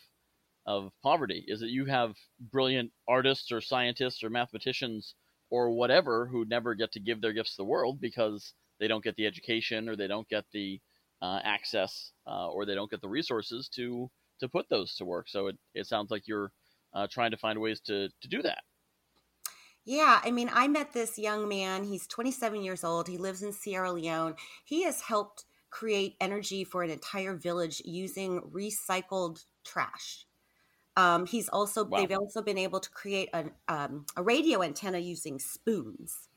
of 0.67 0.93
poverty 1.03 1.45
is 1.49 1.61
that 1.61 1.71
you 1.71 1.87
have 1.87 2.15
brilliant 2.53 2.93
artists 3.09 3.51
or 3.51 3.61
scientists 3.61 4.23
or 4.23 4.31
mathematicians 4.31 5.15
or 5.51 5.71
whatever 5.71 6.27
who 6.27 6.45
never 6.45 6.75
get 6.75 6.93
to 6.93 7.01
give 7.01 7.21
their 7.21 7.33
gifts 7.33 7.53
to 7.53 7.63
the 7.63 7.65
world 7.65 8.01
because 8.01 8.55
they 8.79 8.89
don't 8.89 9.05
get 9.05 9.17
the 9.17 9.27
education 9.27 9.89
or 9.89 9.97
they 9.97 10.07
don't 10.07 10.29
get 10.29 10.45
the 10.53 10.81
uh, 11.23 11.41
access 11.45 12.13
uh, 12.27 12.49
or 12.49 12.65
they 12.65 12.75
don't 12.75 12.91
get 12.91 13.01
the 13.01 13.09
resources 13.09 13.69
to 13.69 14.11
to 14.41 14.49
put 14.49 14.69
those 14.69 14.95
to 14.97 15.05
work. 15.05 15.29
So 15.29 15.49
it, 15.49 15.59
it 15.75 15.87
sounds 15.87 16.11
like 16.11 16.27
you're 16.27 16.51
uh, 16.95 17.07
trying 17.11 17.31
to 17.31 17.37
find 17.37 17.59
ways 17.59 17.81
to, 17.81 18.09
to 18.09 18.29
do 18.29 18.43
that. 18.43 18.63
Yeah, 19.85 20.21
I 20.23 20.31
mean, 20.31 20.51
I 20.53 20.69
met 20.69 20.93
this 20.93 21.19
young 21.19 21.49
man. 21.49 21.85
He's 21.85 22.07
27 22.07 22.63
years 22.63 22.85
old. 22.85 23.09
He 23.09 23.19
lives 23.19 23.43
in 23.43 23.53
Sierra 23.53 23.93
Leone. 23.93 24.35
He 24.65 24.85
has 24.85 25.03
helped 25.03 25.45
create 25.71 26.17
energy 26.21 26.65
for 26.65 26.83
an 26.83 26.91
entire 26.91 27.35
village 27.35 27.81
using 27.85 28.41
recycled 28.53 29.45
trash. 29.65 30.27
Um, 30.97 31.27
he's 31.27 31.49
also 31.49 31.85
wow. 31.85 31.99
they've 31.99 32.19
also 32.19 32.43
been 32.43 32.59
able 32.59 32.81
to 32.81 32.91
create 32.91 33.31
a, 33.33 33.47
um, 33.69 34.07
a 34.17 34.23
radio 34.23 34.63
antenna 34.63 34.99
using 34.99 35.39
spoons 35.39 36.30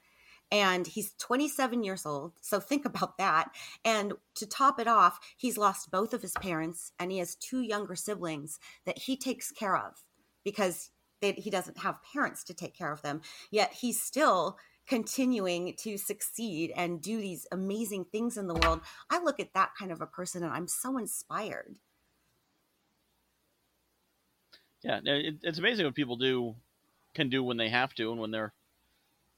and 0.52 0.86
he's 0.86 1.14
27 1.20 1.84
years 1.84 2.06
old. 2.06 2.34
So 2.42 2.60
think 2.60 2.86
about 2.86 3.18
that. 3.18 3.50
And 3.84 4.14
to 4.36 4.46
top 4.46 4.80
it 4.80 4.88
off, 4.88 5.20
he's 5.38 5.58
lost 5.58 5.92
both 5.92 6.14
of 6.14 6.22
his 6.22 6.34
parents 6.34 6.92
and 7.00 7.12
he 7.12 7.18
has 7.18 7.36
two 7.36 7.62
younger 7.62 7.96
siblings 7.96 8.60
that 8.86 9.00
he 9.00 9.18
takes 9.18 9.52
care 9.52 9.76
of 9.76 10.04
because 10.44 10.92
they, 11.22 11.32
he 11.34 11.50
doesn't 11.50 11.80
have 11.80 12.04
parents 12.14 12.44
to 12.46 12.54
take 12.54 12.78
care 12.78 12.92
of 12.92 13.02
them. 13.02 13.22
Yet 13.50 13.74
he's 13.74 14.02
still 14.02 14.58
continuing 14.88 15.74
to 15.78 15.98
succeed 15.98 16.72
and 16.76 17.02
do 17.02 17.20
these 17.20 17.48
amazing 17.52 18.06
things 18.06 18.38
in 18.38 18.48
the 18.48 18.56
world. 18.56 18.82
I 19.10 19.24
look 19.24 19.40
at 19.40 19.54
that 19.54 19.72
kind 19.78 19.92
of 19.92 20.02
a 20.02 20.06
person 20.06 20.44
and 20.44 20.54
I'm 20.54 20.68
so 20.68 20.98
inspired. 20.98 21.76
Yeah, 24.84 25.00
it, 25.04 25.36
it's 25.42 25.60
amazing 25.60 25.86
what 25.86 25.96
people 25.96 26.18
do 26.18 26.56
can 27.14 27.30
do 27.30 27.44
when 27.44 27.58
they 27.58 27.70
have 27.70 27.94
to 27.96 28.12
and 28.12 28.20
when 28.20 28.32
they're 28.32 28.54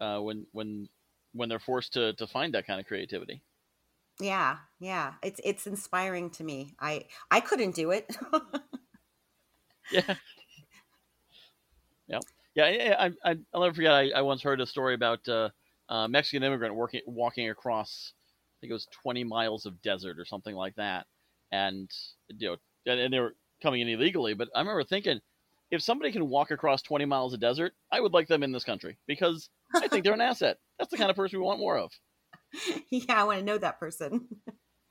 uh, 0.02 0.20
when 0.20 0.48
when 0.52 0.89
when 1.36 1.50
they're 1.50 1.60
forced 1.60 1.93
to 1.93 2.13
to 2.13 2.26
find 2.28 2.54
that 2.54 2.65
kind 2.65 2.80
of 2.80 2.88
creativity. 2.88 3.41
Yeah, 4.19 4.58
yeah, 4.80 5.13
it's 5.21 5.41
it's 5.43 5.67
inspiring 5.67 6.30
to 6.32 6.43
me. 6.43 6.76
I 6.80 7.06
I 7.30 7.41
couldn't 7.41 7.76
do 7.76 7.91
it. 7.91 8.15
yeah. 9.91 10.15
Yeah, 12.56 12.69
yeah. 12.69 12.95
I, 12.98 13.30
I 13.30 13.36
I'll 13.54 13.62
never 13.62 13.74
forget. 13.74 13.91
I, 13.91 14.10
I 14.15 14.21
once 14.21 14.41
heard 14.41 14.62
a 14.62 14.65
story 14.65 14.95
about 14.95 15.28
uh, 15.28 15.50
a 15.89 16.08
Mexican 16.08 16.43
immigrant 16.43 16.74
working 16.74 17.02
walking 17.06 17.50
across. 17.50 18.13
I 18.17 18.56
think 18.62 18.71
it 18.71 18.74
was 18.74 18.88
20 19.04 19.26
miles 19.26 19.65
of 19.65 19.82
desert 19.82 20.17
or 20.17 20.26
something 20.26 20.56
like 20.56 20.76
that, 20.76 21.06
and 21.52 21.91
you 22.30 22.50
know, 22.50 22.56
and, 22.91 23.00
and 23.00 23.13
they 23.13 23.19
were 23.19 23.36
coming 23.62 23.82
in 23.82 23.89
illegally. 23.89 24.34
But 24.34 24.50
I 24.56 24.60
remember 24.60 24.86
thinking, 24.86 25.19
if 25.69 25.82
somebody 25.82 26.13
can 26.13 26.30
walk 26.30 26.52
across 26.52 26.82
20 26.82 27.04
miles 27.06 27.34
of 27.34 27.41
desert, 27.41 27.74
I 27.91 28.00
would 28.00 28.13
like 28.13 28.30
them 28.30 28.43
in 28.43 28.54
this 28.54 28.63
country 28.63 28.98
because 29.06 29.50
I 29.76 29.89
think 29.89 30.06
they're 30.06 30.13
an 30.13 30.21
asset. 30.21 30.58
That's 30.78 30.92
the 30.92 30.98
kind 30.98 31.10
of 31.10 31.16
person 31.16 31.40
we 31.40 31.46
want 31.46 31.60
more 31.60 31.78
of. 31.78 31.92
Yeah, 32.90 33.22
I 33.22 33.24
want 33.26 33.40
to 33.40 33.46
know 33.46 33.58
that 33.58 33.80
person. 33.80 34.28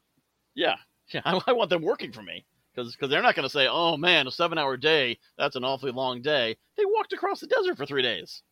yeah, 0.54 0.76
yeah, 1.12 1.22
I, 1.24 1.40
I, 1.46 1.52
want 1.52 1.70
them 1.70 1.82
working 1.82 2.12
for 2.12 2.22
me 2.22 2.44
because 2.74 2.92
because 2.92 3.08
they're 3.08 3.22
not 3.22 3.34
going 3.34 3.48
to 3.48 3.52
say, 3.52 3.66
"Oh 3.70 3.96
man, 3.96 4.26
a 4.26 4.30
seven-hour 4.30 4.76
day, 4.76 5.18
that's 5.38 5.56
an 5.56 5.64
awfully 5.64 5.92
long 5.92 6.20
day." 6.20 6.56
They 6.76 6.84
walked 6.84 7.14
across 7.14 7.40
the 7.40 7.46
desert 7.46 7.78
for 7.78 7.86
three 7.86 8.02
days. 8.02 8.42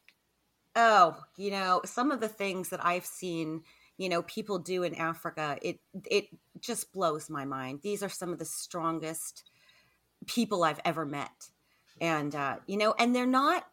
Oh, 0.74 1.16
you 1.36 1.50
know, 1.50 1.82
some 1.84 2.10
of 2.10 2.20
the 2.20 2.28
things 2.28 2.70
that 2.70 2.84
I've 2.84 3.04
seen, 3.04 3.62
you 3.98 4.08
know, 4.08 4.22
people 4.22 4.58
do 4.58 4.82
in 4.82 4.94
Africa, 4.94 5.58
it 5.60 5.80
it 6.10 6.28
just 6.60 6.92
blows 6.92 7.28
my 7.28 7.44
mind. 7.44 7.80
These 7.82 8.02
are 8.02 8.08
some 8.08 8.32
of 8.32 8.38
the 8.38 8.46
strongest 8.46 9.50
people 10.26 10.64
I've 10.64 10.80
ever 10.84 11.04
met, 11.04 11.50
and 12.00 12.34
uh, 12.34 12.56
you 12.66 12.78
know, 12.78 12.94
and 12.98 13.14
they're 13.14 13.26
not, 13.26 13.66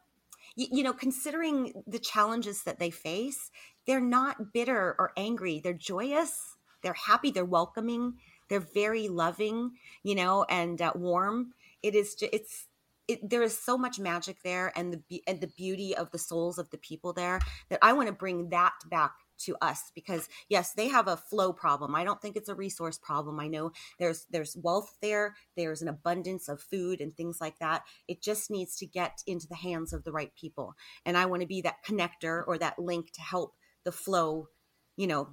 you, 0.60 0.68
you 0.72 0.84
know, 0.84 0.94
considering 0.94 1.74
the 1.88 2.00
challenges 2.00 2.64
that 2.64 2.80
they 2.80 2.90
face, 2.90 3.52
they're 3.88 4.00
not 4.02 4.54
bitter 4.54 4.96
or 5.00 5.12
angry. 5.18 5.60
They're 5.60 5.74
joyous. 5.74 6.58
They're 6.82 6.94
happy. 6.94 7.32
They're 7.32 7.46
welcoming 7.46 8.16
they're 8.50 8.60
very 8.60 9.08
loving, 9.08 9.72
you 10.04 10.16
know, 10.16 10.44
and 10.50 10.82
uh, 10.82 10.92
warm. 10.96 11.54
It 11.82 11.96
is. 11.96 12.16
just, 12.16 12.34
It's. 12.34 12.66
It, 13.08 13.28
there 13.28 13.42
is 13.42 13.58
so 13.58 13.76
much 13.76 13.98
magic 13.98 14.44
there, 14.44 14.72
and 14.76 15.02
the 15.10 15.24
and 15.26 15.42
the 15.42 15.48
beauty 15.48 15.96
of 15.96 16.12
the 16.12 16.20
souls 16.20 16.60
of 16.60 16.70
the 16.70 16.78
people 16.78 17.12
there 17.12 17.40
that 17.70 17.80
I 17.82 17.94
want 17.94 18.08
to 18.08 18.14
bring 18.14 18.50
that 18.50 18.74
back 18.88 19.14
to 19.40 19.56
us 19.62 19.92
because 19.96 20.28
yes 20.50 20.74
they 20.74 20.88
have 20.88 21.08
a 21.08 21.18
flow 21.18 21.52
problem 21.52 21.96
i 21.96 22.04
don't 22.04 22.22
think 22.22 22.36
it's 22.36 22.50
a 22.50 22.56
resource 22.56 22.98
problem 22.98 23.40
i 23.40 23.48
know 23.48 23.72
there's 23.98 24.26
there's 24.30 24.58
wealth 24.62 24.96
there 25.02 25.36
there's 25.56 25.82
an 25.82 25.88
abundance 25.88 26.48
of 26.48 26.62
food 26.62 27.02
and 27.02 27.16
things 27.16 27.40
like 27.42 27.58
that 27.60 27.84
it 28.08 28.22
just 28.22 28.52
needs 28.52 28.76
to 28.76 28.86
get 28.86 29.22
into 29.26 29.48
the 29.48 29.56
hands 29.56 29.94
of 29.94 30.04
the 30.04 30.12
right 30.12 30.34
people 30.36 30.74
and 31.06 31.18
i 31.18 31.26
want 31.26 31.42
to 31.42 31.48
be 31.48 31.62
that 31.62 31.84
connector 31.86 32.44
or 32.48 32.58
that 32.58 32.80
link 32.80 33.12
to 33.12 33.22
help 33.22 33.56
the 33.84 33.92
flow 33.92 34.48
you 34.96 35.08
know 35.08 35.30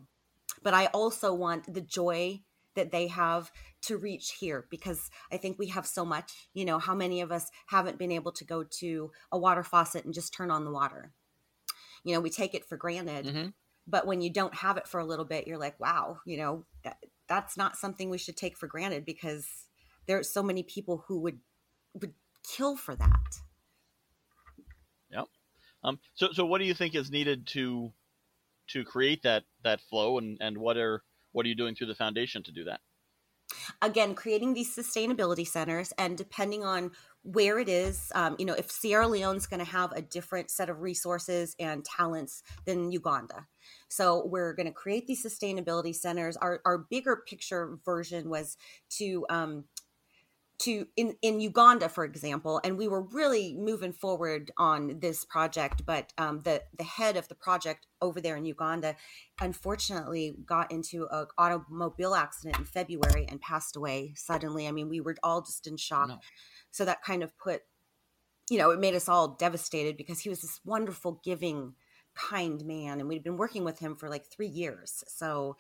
but 0.63 0.75
i 0.75 0.87
also 0.87 1.35
want 1.35 1.73
the 1.73 1.81
joy 1.81 2.41
that 2.77 2.93
they 2.93 3.09
have 3.09 3.51
to 3.83 3.97
reach 3.97 4.37
here 4.39 4.67
because 4.71 5.11
I 5.33 5.39
think 5.39 5.59
we 5.59 5.69
have 5.69 5.87
so 5.87 6.05
much. 6.05 6.49
You 6.55 6.65
know, 6.65 6.79
how 6.79 6.95
many 6.95 7.21
of 7.21 7.33
us 7.33 7.51
haven't 7.67 7.99
been 7.99 8.13
able 8.13 8.33
to 8.33 8.45
go 8.45 8.63
to 8.79 9.11
a 9.33 9.39
water 9.39 9.65
faucet 9.65 10.05
and 10.05 10.15
just 10.15 10.33
turn 10.33 10.51
on 10.51 10.65
the 10.65 10.71
water? 10.71 11.13
You 12.05 12.15
know, 12.15 12.21
we 12.21 12.31
take 12.31 12.55
it 12.55 12.65
for 12.65 12.77
granted. 12.77 13.27
Mm-hmm. 13.27 13.49
But 13.87 14.07
when 14.07 14.21
you 14.21 14.31
don't 14.31 14.55
have 14.55 14.77
it 14.77 14.89
for 14.89 14.99
a 14.99 15.05
little 15.05 15.25
bit, 15.25 15.47
you're 15.47 15.59
like, 15.59 15.79
wow, 15.79 16.19
you 16.27 16.37
know, 16.39 16.65
that, 16.83 16.99
that's 17.29 17.57
not 17.57 17.77
something 17.77 18.11
we 18.11 18.19
should 18.19 18.37
take 18.37 18.57
for 18.57 18.67
granted 18.67 19.05
because 19.05 19.47
there's 20.07 20.29
so 20.29 20.43
many 20.43 20.63
people 20.63 21.05
who 21.07 21.21
would 21.21 21.39
would 21.95 22.15
kill 22.43 22.77
for 22.77 22.95
that. 22.95 23.39
Yep. 25.11 25.27
Um, 25.85 25.99
so, 26.15 26.33
so 26.33 26.47
what 26.47 26.59
do 26.59 26.65
you 26.65 26.75
think 26.75 26.95
is 26.95 27.11
needed 27.11 27.47
to 27.49 27.93
to 28.69 28.85
create 28.85 29.23
that 29.23 29.45
that 29.63 29.81
flow, 29.81 30.19
and 30.19 30.39
and 30.41 30.59
what 30.59 30.77
are 30.77 31.03
what 31.33 31.47
are 31.47 31.49
you 31.49 31.55
doing 31.55 31.75
through 31.75 31.89
the 31.89 31.95
foundation 31.95 32.43
to 32.45 32.53
do 32.53 32.65
that? 32.65 32.81
Again, 33.81 34.15
creating 34.15 34.55
these 34.55 34.75
sustainability 34.75 35.47
centers, 35.47 35.93
and 35.99 36.19
depending 36.19 36.65
on 36.65 36.91
where 37.27 37.59
it 37.59 37.69
is, 37.69 38.13
um, 38.15 38.37
you 38.39 38.47
know, 38.47 38.55
if 38.55 38.71
Sierra 38.71 39.09
Leone's 39.09 39.47
going 39.47 39.59
to 39.59 39.71
have 39.71 39.91
a 39.93 40.01
different 40.01 40.49
set 40.51 40.71
of 40.71 40.81
resources 40.81 41.57
and 41.59 41.85
talents 41.85 42.43
than 42.67 42.93
Uganda. 42.93 43.47
So 43.89 44.27
we're 44.27 44.55
going 44.55 44.67
to 44.67 44.73
create 44.73 45.09
these 45.09 45.25
sustainability 45.25 45.95
centers. 45.95 46.37
Our, 46.37 46.61
our 46.65 46.87
bigger 46.89 47.23
picture 47.29 47.79
version 47.85 48.29
was 48.29 48.57
to 48.99 49.27
um, 49.29 49.65
to 50.59 50.87
in 50.97 51.17
in 51.21 51.41
Uganda, 51.41 51.89
for 51.89 52.05
example, 52.05 52.61
and 52.65 52.79
we 52.79 52.89
were 52.89 53.03
really 53.03 53.55
moving 53.55 53.93
forward 53.93 54.51
on 54.57 54.99
this 55.01 55.25
project, 55.25 55.85
but 55.85 56.13
um, 56.17 56.41
the 56.41 56.63
the 56.77 56.85
head 56.85 57.17
of 57.17 57.29
the 57.29 57.35
project 57.35 57.87
over 58.01 58.21
there 58.21 58.37
in 58.37 58.47
Uganda, 58.47 58.97
unfortunately, 59.41 60.35
got 60.47 60.73
into 60.73 61.07
an 61.11 61.27
automobile 61.37 62.15
accident 62.15 62.59
in 62.59 62.65
February 62.65 63.27
and 63.29 63.41
passed 63.41 63.77
away 63.77 64.15
suddenly. 64.17 64.67
I 64.67 64.73
mean, 64.73 64.89
we 64.89 65.01
were 65.01 65.17
all 65.23 65.43
just 65.43 65.67
in 65.67 65.77
shock. 65.77 66.09
No. 66.09 66.19
So 66.71 66.85
that 66.87 67.03
kind 67.03 67.23
of 67.23 67.37
put, 67.39 67.63
you 68.51 68.59
know, 68.59 68.71
it 68.71 68.81
made 68.81 68.95
us 68.95 69.09
all 69.09 69.37
devastated 69.37 69.97
because 69.97 70.21
he 70.21 70.29
was 70.29 70.41
this 70.41 70.61
wonderful, 70.65 71.21
giving, 71.23 71.75
kind 72.15 72.65
man, 72.65 73.01
and 73.01 73.09
we'd 73.09 73.25
been 73.25 73.37
working 73.37 73.65
with 73.65 73.79
him 73.79 73.95
for 73.97 74.09
like 74.09 74.25
three 74.27 74.49
years. 74.49 75.05
So. 75.09 75.57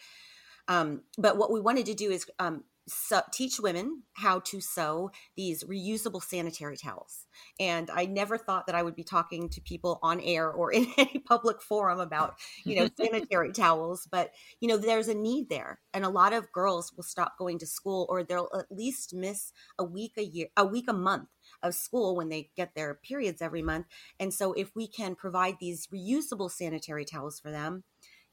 Um, 0.69 1.03
but 1.17 1.37
what 1.37 1.53
we 1.53 1.61
wanted 1.61 1.87
to 1.87 1.95
do 1.95 2.11
is 2.11 2.27
um, 2.41 2.65
so, 2.88 3.20
teach 3.33 3.59
women 3.59 4.03
how 4.12 4.38
to 4.40 4.61
sew 4.61 5.11
these 5.37 5.64
reusable 5.64 6.22
sanitary 6.22 6.77
towels. 6.77 7.27
And 7.59 7.90
I 7.90 8.07
never 8.07 8.38
thought 8.38 8.66
that 8.66 8.77
I 8.77 8.83
would 8.83 8.94
be 8.94 9.03
talking 9.03 9.49
to 9.51 9.61
people 9.61 9.99
on 10.03 10.20
air 10.20 10.51
or 10.51 10.72
in 10.72 10.87
any 10.96 11.18
public 11.18 11.61
forum 11.61 11.99
about, 11.99 12.37
you 12.64 12.77
know, 12.77 12.88
sanitary 12.96 13.53
towels, 13.55 14.07
but 14.11 14.31
you 14.61 14.68
know, 14.68 14.77
there's 14.77 15.09
a 15.09 15.14
need 15.14 15.49
there. 15.49 15.81
And 15.92 16.05
a 16.05 16.09
lot 16.11 16.33
of 16.33 16.53
girls 16.53 16.92
will 16.96 17.05
stop 17.05 17.37
going 17.38 17.59
to 17.59 17.66
school 17.66 18.07
or 18.09 18.22
they'll 18.22 18.51
at 18.57 18.66
least 18.70 19.14
miss 19.14 19.53
a 19.79 19.85
week 19.85 20.12
a 20.16 20.25
year, 20.25 20.49
a 20.57 20.64
week 20.64 20.87
a 20.88 20.92
month 20.92 21.29
of 21.62 21.75
school 21.75 22.16
when 22.16 22.29
they 22.29 22.51
get 22.57 22.75
their 22.75 22.94
periods 22.94 23.42
every 23.42 23.62
month. 23.62 23.87
And 24.20 24.33
so 24.33 24.53
if 24.53 24.75
we 24.77 24.87
can 24.87 25.16
provide 25.16 25.57
these 25.59 25.88
reusable 25.88 26.51
sanitary 26.51 27.05
towels 27.05 27.40
for 27.40 27.51
them, 27.51 27.85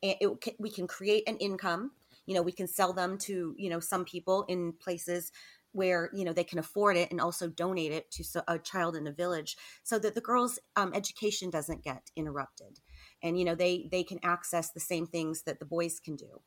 it, 0.02 0.18
it, 0.20 0.56
we 0.60 0.70
can 0.70 0.86
create 0.86 1.24
an 1.28 1.38
income 1.38 1.92
you 2.26 2.34
know 2.34 2.42
we 2.42 2.52
can 2.52 2.68
sell 2.68 2.94
them 2.94 3.18
to 3.18 3.56
you 3.58 3.70
know 3.70 3.80
some 3.80 4.06
people 4.06 4.46
in 4.48 4.74
places 4.74 5.32
where 5.74 6.10
you 6.14 6.24
know 6.24 6.34
they 6.34 6.44
can 6.44 6.60
afford 6.60 6.96
it 6.96 7.12
and 7.12 7.20
also 7.20 7.48
donate 7.48 7.92
it 7.92 8.10
to 8.12 8.44
a 8.48 8.58
child 8.58 8.96
in 8.96 9.08
a 9.08 9.12
village 9.12 9.58
so 9.84 10.00
that 10.00 10.16
the 10.16 10.22
girls 10.22 10.60
um, 10.76 10.94
education 10.94 11.50
doesn't 11.50 11.84
get 11.84 12.12
interrupted. 12.16 12.80
And 13.22 13.38
you 13.38 13.44
know 13.44 13.56
they 13.56 13.90
they 13.92 14.04
can 14.04 14.20
access 14.24 14.72
the 14.72 14.80
same 14.80 15.08
things 15.08 15.44
that 15.44 15.60
the 15.60 15.66
boys 15.66 16.00
can 16.00 16.16
do. 16.16 16.42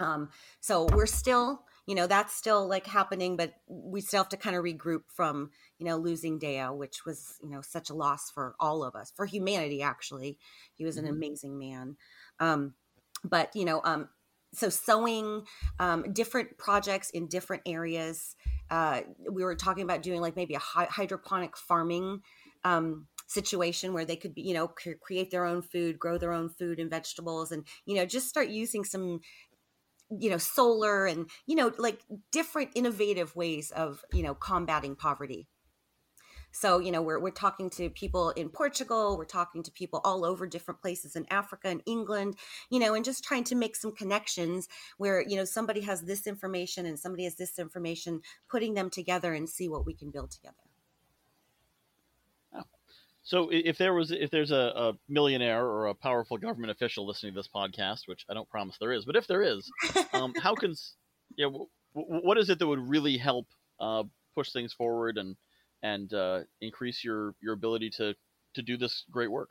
Um, 0.00 0.30
so 0.60 0.86
we're 0.92 1.06
still 1.06 1.62
you 1.86 1.94
know 1.94 2.06
that's 2.06 2.34
still 2.34 2.66
like 2.66 2.86
happening 2.86 3.36
but 3.36 3.52
we 3.68 4.00
still 4.00 4.20
have 4.20 4.30
to 4.30 4.36
kind 4.36 4.56
of 4.56 4.64
regroup 4.64 5.02
from 5.06 5.50
you 5.78 5.86
know 5.86 5.96
losing 5.96 6.38
deo 6.38 6.72
which 6.72 7.04
was 7.04 7.36
you 7.42 7.50
know 7.50 7.60
such 7.60 7.90
a 7.90 7.94
loss 7.94 8.30
for 8.30 8.56
all 8.58 8.82
of 8.82 8.96
us 8.96 9.12
for 9.14 9.26
humanity 9.26 9.82
actually. 9.82 10.38
He 10.74 10.84
was 10.84 10.96
an 10.96 11.04
mm-hmm. 11.04 11.14
amazing 11.14 11.58
man. 11.58 11.96
Um, 12.40 12.74
but 13.22 13.54
you 13.54 13.66
know 13.66 13.82
um, 13.84 14.08
so 14.54 14.68
sewing 14.68 15.44
um, 15.78 16.12
different 16.12 16.56
projects 16.58 17.10
in 17.10 17.28
different 17.28 17.62
areas. 17.66 18.36
Uh, 18.70 19.02
we 19.30 19.44
were 19.44 19.54
talking 19.54 19.82
about 19.82 20.02
doing 20.02 20.20
like 20.20 20.36
maybe 20.36 20.54
a 20.54 20.58
hydroponic 20.60 21.56
farming 21.56 22.20
um, 22.64 23.06
situation 23.26 23.92
where 23.92 24.04
they 24.04 24.16
could 24.16 24.34
be 24.34 24.42
you 24.42 24.54
know 24.54 24.68
create 24.68 25.30
their 25.30 25.46
own 25.46 25.62
food 25.62 25.98
grow 25.98 26.18
their 26.18 26.32
own 26.32 26.48
food 26.48 26.78
and 26.78 26.90
vegetables 26.90 27.52
and 27.52 27.66
you 27.86 27.94
know 27.94 28.04
just 28.04 28.28
start 28.28 28.48
using 28.48 28.84
some 28.84 29.20
you 30.10 30.30
know 30.30 30.38
solar 30.38 31.06
and 31.06 31.28
you 31.46 31.56
know 31.56 31.72
like 31.78 32.02
different 32.30 32.70
innovative 32.74 33.34
ways 33.34 33.70
of 33.70 34.04
you 34.12 34.22
know 34.22 34.34
combating 34.34 34.94
poverty 34.94 35.48
so, 36.54 36.78
you 36.78 36.92
know, 36.92 37.02
we're, 37.02 37.18
we're 37.18 37.30
talking 37.30 37.68
to 37.70 37.90
people 37.90 38.30
in 38.30 38.48
Portugal, 38.48 39.18
we're 39.18 39.24
talking 39.24 39.64
to 39.64 39.72
people 39.72 40.00
all 40.04 40.24
over 40.24 40.46
different 40.46 40.80
places 40.80 41.16
in 41.16 41.26
Africa 41.28 41.68
and 41.68 41.82
England, 41.84 42.36
you 42.70 42.78
know, 42.78 42.94
and 42.94 43.04
just 43.04 43.24
trying 43.24 43.42
to 43.44 43.56
make 43.56 43.74
some 43.74 43.92
connections 43.92 44.68
where, 44.96 45.20
you 45.20 45.36
know, 45.36 45.44
somebody 45.44 45.80
has 45.80 46.02
this 46.02 46.28
information 46.28 46.86
and 46.86 46.96
somebody 46.96 47.24
has 47.24 47.34
this 47.34 47.58
information, 47.58 48.20
putting 48.48 48.74
them 48.74 48.88
together 48.88 49.34
and 49.34 49.48
see 49.48 49.68
what 49.68 49.84
we 49.84 49.94
can 49.94 50.12
build 50.12 50.30
together. 50.30 50.54
So 53.26 53.48
if 53.50 53.78
there 53.78 53.94
was 53.94 54.10
if 54.10 54.30
there's 54.30 54.50
a, 54.50 54.54
a, 54.76 54.92
millionaire 55.08 55.64
or 55.64 55.86
a 55.86 55.94
powerful 55.94 56.36
government 56.36 56.70
official 56.70 57.06
listening 57.06 57.32
to 57.32 57.38
this 57.38 57.48
podcast, 57.48 58.00
which 58.04 58.26
I 58.28 58.34
don't 58.34 58.48
promise 58.50 58.76
there 58.78 58.92
is, 58.92 59.06
but 59.06 59.16
if 59.16 59.26
there 59.26 59.42
is, 59.42 59.70
um, 60.12 60.34
how 60.42 60.54
can 60.54 60.74
yeah, 61.34 61.46
w- 61.46 61.66
w- 61.94 62.20
what 62.22 62.36
is 62.36 62.50
it 62.50 62.58
that 62.58 62.66
would 62.66 62.86
really 62.86 63.16
help 63.16 63.46
uh, 63.80 64.02
push 64.34 64.52
things 64.52 64.74
forward 64.74 65.16
and 65.16 65.36
and 65.84 66.12
uh, 66.14 66.40
increase 66.62 67.04
your 67.04 67.36
your 67.42 67.54
ability 67.54 67.90
to 67.90 68.14
to 68.56 68.62
do 68.62 68.78
this 68.78 69.04
great 69.12 69.30
work 69.30 69.50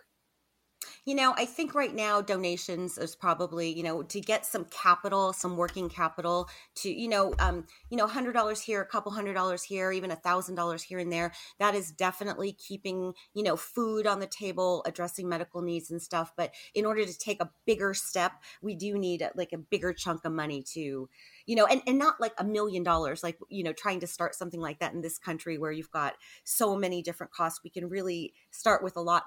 you 1.05 1.15
know, 1.15 1.33
I 1.37 1.45
think 1.45 1.75
right 1.75 1.93
now 1.93 2.21
donations 2.21 2.97
is 2.97 3.15
probably, 3.15 3.69
you 3.69 3.83
know, 3.83 4.03
to 4.03 4.21
get 4.21 4.45
some 4.45 4.65
capital, 4.65 5.33
some 5.33 5.57
working 5.57 5.89
capital 5.89 6.49
to, 6.75 6.89
you 6.89 7.07
know, 7.07 7.33
um, 7.39 7.65
you 7.89 7.97
know, 7.97 8.07
hundred 8.07 8.33
dollars 8.33 8.61
here, 8.61 8.81
a 8.81 8.85
couple 8.85 9.11
hundred 9.11 9.33
dollars 9.33 9.63
here, 9.63 9.91
even 9.91 10.11
a 10.11 10.15
thousand 10.15 10.55
dollars 10.55 10.83
here 10.83 10.99
and 10.99 11.11
there. 11.11 11.33
That 11.59 11.75
is 11.75 11.91
definitely 11.91 12.53
keeping, 12.53 13.13
you 13.33 13.43
know, 13.43 13.55
food 13.55 14.07
on 14.07 14.19
the 14.19 14.27
table, 14.27 14.83
addressing 14.85 15.27
medical 15.27 15.61
needs 15.61 15.91
and 15.91 16.01
stuff. 16.01 16.33
But 16.35 16.53
in 16.73 16.85
order 16.85 17.05
to 17.05 17.17
take 17.17 17.41
a 17.41 17.51
bigger 17.65 17.93
step, 17.93 18.33
we 18.61 18.75
do 18.75 18.97
need 18.97 19.27
like 19.35 19.53
a 19.53 19.57
bigger 19.57 19.93
chunk 19.93 20.25
of 20.25 20.31
money 20.31 20.63
to, 20.73 21.09
you 21.45 21.55
know, 21.55 21.65
and, 21.65 21.81
and 21.85 21.97
not 21.97 22.19
like 22.19 22.33
a 22.37 22.43
million 22.43 22.83
dollars, 22.83 23.23
like, 23.23 23.37
you 23.49 23.63
know, 23.63 23.73
trying 23.73 23.99
to 23.99 24.07
start 24.07 24.35
something 24.35 24.61
like 24.61 24.79
that 24.79 24.93
in 24.93 25.01
this 25.01 25.17
country 25.17 25.57
where 25.57 25.71
you've 25.71 25.91
got 25.91 26.15
so 26.43 26.75
many 26.75 27.01
different 27.01 27.31
costs. 27.33 27.61
We 27.63 27.69
can 27.69 27.89
really 27.89 28.33
start 28.51 28.83
with 28.83 28.95
a 28.95 29.01
lot 29.01 29.23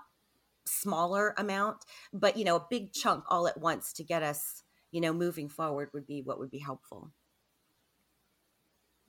smaller 0.67 1.35
amount, 1.39 1.85
but, 2.13 2.37
you 2.37 2.45
know, 2.45 2.57
a 2.57 2.67
big 2.69 2.93
chunk 2.93 3.25
all 3.29 3.49
at 3.49 3.59
once 3.59 3.93
to 3.95 4.05
get 4.05 4.23
us, 4.23 4.63
you 4.91 5.01
know, 5.01 5.13
moving 5.13 5.49
forward 5.49 5.91
would 5.93 6.07
be 6.07 6.23
what 6.23 6.39
would 6.39 6.51
be 6.51 6.59
helpful. 6.59 7.11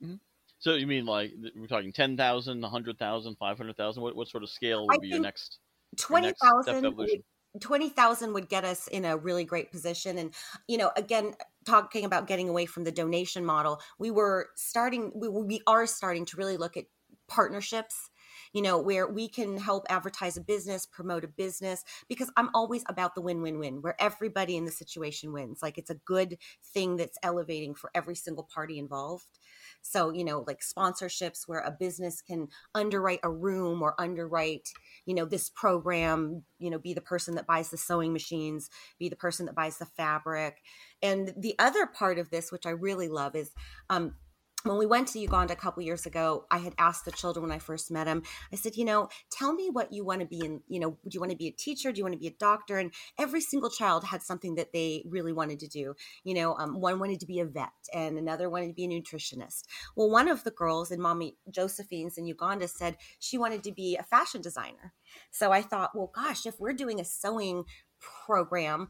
Mm-hmm. 0.02 0.16
So 0.58 0.74
you 0.74 0.86
mean 0.86 1.06
like 1.06 1.32
we're 1.56 1.66
talking 1.66 1.92
10,000, 1.92 2.60
100,000, 2.60 3.36
500,000? 3.36 4.02
What, 4.02 4.16
what 4.16 4.28
sort 4.28 4.42
of 4.42 4.50
scale 4.50 4.86
would 4.86 4.96
I 4.96 4.98
be 4.98 5.08
your 5.08 5.20
next? 5.20 5.58
your 5.92 6.06
Twenty 6.06 6.26
next 6.28 6.38
step 6.38 6.52
of 6.52 6.66
thousand. 6.66 6.84
evolution? 6.86 7.22
20,000 7.60 8.32
would 8.34 8.48
get 8.48 8.64
us 8.64 8.88
in 8.88 9.04
a 9.04 9.16
really 9.16 9.44
great 9.44 9.72
position. 9.72 10.18
And, 10.18 10.34
you 10.66 10.76
know, 10.76 10.90
again, 10.96 11.34
talking 11.64 12.04
about 12.04 12.26
getting 12.26 12.48
away 12.48 12.66
from 12.66 12.84
the 12.84 12.92
donation 12.92 13.44
model, 13.44 13.80
we 13.98 14.10
were 14.10 14.50
starting, 14.54 15.12
we, 15.14 15.28
we 15.28 15.60
are 15.66 15.86
starting 15.86 16.24
to 16.26 16.36
really 16.36 16.56
look 16.56 16.76
at 16.76 16.84
partnerships 17.26 18.10
you 18.52 18.62
know 18.62 18.78
where 18.78 19.06
we 19.06 19.28
can 19.28 19.58
help 19.58 19.86
advertise 19.88 20.36
a 20.36 20.40
business 20.40 20.86
promote 20.86 21.24
a 21.24 21.28
business 21.28 21.84
because 22.08 22.30
i'm 22.36 22.50
always 22.54 22.84
about 22.88 23.14
the 23.14 23.20
win-win-win 23.20 23.82
where 23.82 24.00
everybody 24.00 24.56
in 24.56 24.64
the 24.64 24.70
situation 24.70 25.32
wins 25.32 25.60
like 25.62 25.78
it's 25.78 25.90
a 25.90 26.00
good 26.04 26.38
thing 26.62 26.96
that's 26.96 27.18
elevating 27.22 27.74
for 27.74 27.90
every 27.94 28.14
single 28.14 28.48
party 28.52 28.78
involved 28.78 29.38
so, 29.82 30.12
you 30.12 30.24
know, 30.24 30.44
like 30.46 30.60
sponsorships 30.60 31.46
where 31.46 31.60
a 31.60 31.70
business 31.70 32.20
can 32.20 32.48
underwrite 32.74 33.20
a 33.22 33.30
room 33.30 33.82
or 33.82 33.98
underwrite, 33.98 34.68
you 35.06 35.14
know, 35.14 35.24
this 35.24 35.48
program, 35.48 36.44
you 36.58 36.70
know, 36.70 36.78
be 36.78 36.94
the 36.94 37.00
person 37.00 37.34
that 37.36 37.46
buys 37.46 37.70
the 37.70 37.76
sewing 37.76 38.12
machines, 38.12 38.68
be 38.98 39.08
the 39.08 39.16
person 39.16 39.46
that 39.46 39.54
buys 39.54 39.78
the 39.78 39.86
fabric. 39.86 40.62
And 41.02 41.32
the 41.36 41.54
other 41.58 41.86
part 41.86 42.18
of 42.18 42.30
this, 42.30 42.52
which 42.52 42.66
I 42.66 42.70
really 42.70 43.08
love, 43.08 43.34
is 43.34 43.52
um, 43.88 44.14
when 44.64 44.76
we 44.76 44.86
went 44.86 45.08
to 45.08 45.20
Uganda 45.20 45.52
a 45.52 45.56
couple 45.56 45.82
years 45.82 46.04
ago, 46.04 46.44
I 46.50 46.58
had 46.58 46.74
asked 46.78 47.04
the 47.04 47.12
children 47.12 47.42
when 47.44 47.52
I 47.52 47.58
first 47.58 47.90
met 47.90 48.04
them, 48.04 48.22
I 48.52 48.56
said, 48.56 48.76
you 48.76 48.84
know, 48.84 49.08
tell 49.30 49.52
me 49.52 49.70
what 49.70 49.92
you 49.92 50.04
want 50.04 50.20
to 50.20 50.26
be 50.26 50.44
in, 50.44 50.62
you 50.68 50.80
know, 50.80 50.90
do 50.90 51.10
you 51.12 51.20
want 51.20 51.30
to 51.30 51.38
be 51.38 51.46
a 51.46 51.52
teacher? 51.52 51.92
Do 51.92 51.98
you 51.98 52.04
want 52.04 52.14
to 52.14 52.18
be 52.18 52.26
a 52.26 52.36
doctor? 52.38 52.78
And 52.78 52.92
every 53.18 53.40
single 53.40 53.70
child 53.70 54.04
had 54.04 54.22
something 54.22 54.56
that 54.56 54.72
they 54.72 55.04
really 55.06 55.32
wanted 55.32 55.60
to 55.60 55.68
do. 55.68 55.94
You 56.24 56.34
know, 56.34 56.56
um, 56.56 56.80
one 56.80 56.98
wanted 56.98 57.20
to 57.20 57.26
be 57.26 57.38
a 57.38 57.44
vet 57.44 57.70
and 57.94 58.18
another 58.18 58.50
wanted 58.50 58.68
to 58.68 58.74
be 58.74 58.84
a 58.84 58.88
nutritionist. 58.88 59.64
Well, 59.94 60.10
one 60.10 60.28
of 60.28 60.42
the 60.42 60.50
girls 60.50 60.90
in 60.90 61.00
Mommy 61.00 61.36
Josephine's 61.50 62.18
in 62.18 62.26
Uganda 62.26 62.66
said 62.66 62.96
she 63.20 63.38
wanted 63.38 63.62
to 63.64 63.72
be 63.72 63.96
a 63.96 64.02
fashion 64.02 64.40
designer. 64.40 64.92
So 65.30 65.52
I 65.52 65.62
thought, 65.62 65.94
well, 65.94 66.10
gosh, 66.12 66.46
if 66.46 66.58
we're 66.58 66.72
doing 66.72 67.00
a 67.00 67.04
sewing 67.04 67.64
program, 68.00 68.88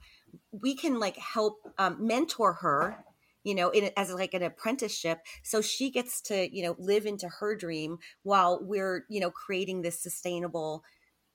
we 0.51 0.75
can 0.75 0.99
like 0.99 1.17
help 1.17 1.59
um, 1.79 2.07
mentor 2.07 2.55
her 2.55 3.05
you 3.45 3.55
know 3.55 3.71
in 3.71 3.91
as 3.97 4.11
like 4.13 4.35
an 4.35 4.43
apprenticeship 4.43 5.21
so 5.43 5.61
she 5.61 5.91
gets 5.91 6.21
to 6.21 6.55
you 6.55 6.63
know 6.63 6.75
live 6.79 7.07
into 7.07 7.29
her 7.29 7.57
dream 7.57 7.99
while 8.23 8.59
we're 8.63 9.05
you 9.09 9.21
know 9.21 9.31
creating 9.31 9.83
this 9.83 10.01
sustainable 10.01 10.83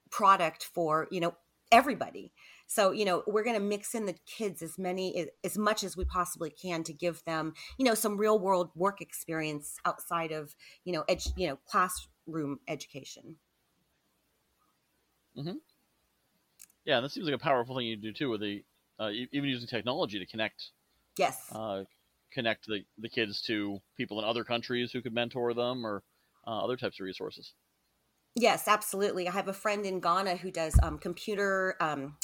product 0.09 0.63
for 0.63 1.07
you 1.11 1.19
know 1.19 1.35
everybody. 1.71 2.31
So 2.67 2.91
you 2.91 3.05
know 3.05 3.23
we're 3.27 3.43
going 3.43 3.55
to 3.55 3.65
mix 3.65 3.95
in 3.95 4.05
the 4.05 4.15
kids 4.25 4.61
as 4.61 4.77
many 4.77 5.27
as 5.43 5.57
much 5.57 5.83
as 5.83 5.97
we 5.97 6.05
possibly 6.05 6.49
can 6.51 6.83
to 6.83 6.93
give 6.93 7.23
them 7.25 7.53
you 7.77 7.85
know 7.85 7.95
some 7.95 8.17
real 8.17 8.39
world 8.39 8.71
work 8.75 9.01
experience 9.01 9.77
outside 9.85 10.31
of 10.31 10.55
you 10.83 10.93
know 10.93 11.03
edu- 11.09 11.33
you 11.35 11.47
know 11.47 11.57
classroom 11.65 12.59
education. 12.67 13.37
Hmm 15.35 15.57
Yeah, 16.85 16.99
that 16.99 17.09
seems 17.09 17.25
like 17.25 17.35
a 17.35 17.39
powerful 17.39 17.75
thing 17.75 17.87
you 17.87 17.95
do 17.95 18.11
too, 18.11 18.29
with 18.29 18.41
the 18.41 18.63
uh, 18.99 19.09
even 19.09 19.49
using 19.49 19.67
technology 19.67 20.19
to 20.19 20.25
connect 20.25 20.71
yes 21.17 21.47
uh, 21.51 21.83
connect 22.33 22.65
the, 22.67 22.81
the 22.97 23.09
kids 23.09 23.41
to 23.43 23.79
people 23.95 24.19
in 24.19 24.25
other 24.25 24.43
countries 24.43 24.91
who 24.91 25.01
could 25.01 25.13
mentor 25.13 25.53
them 25.53 25.85
or 25.85 26.03
uh, 26.47 26.63
other 26.63 26.75
types 26.75 26.99
of 26.99 27.05
resources. 27.05 27.53
Yes, 28.35 28.67
absolutely. 28.67 29.27
I 29.27 29.31
have 29.31 29.47
a 29.47 29.53
friend 29.53 29.85
in 29.85 29.99
Ghana 29.99 30.37
who 30.37 30.51
does 30.51 30.77
um, 30.81 30.97
computer 30.97 31.75
um, 31.79 32.17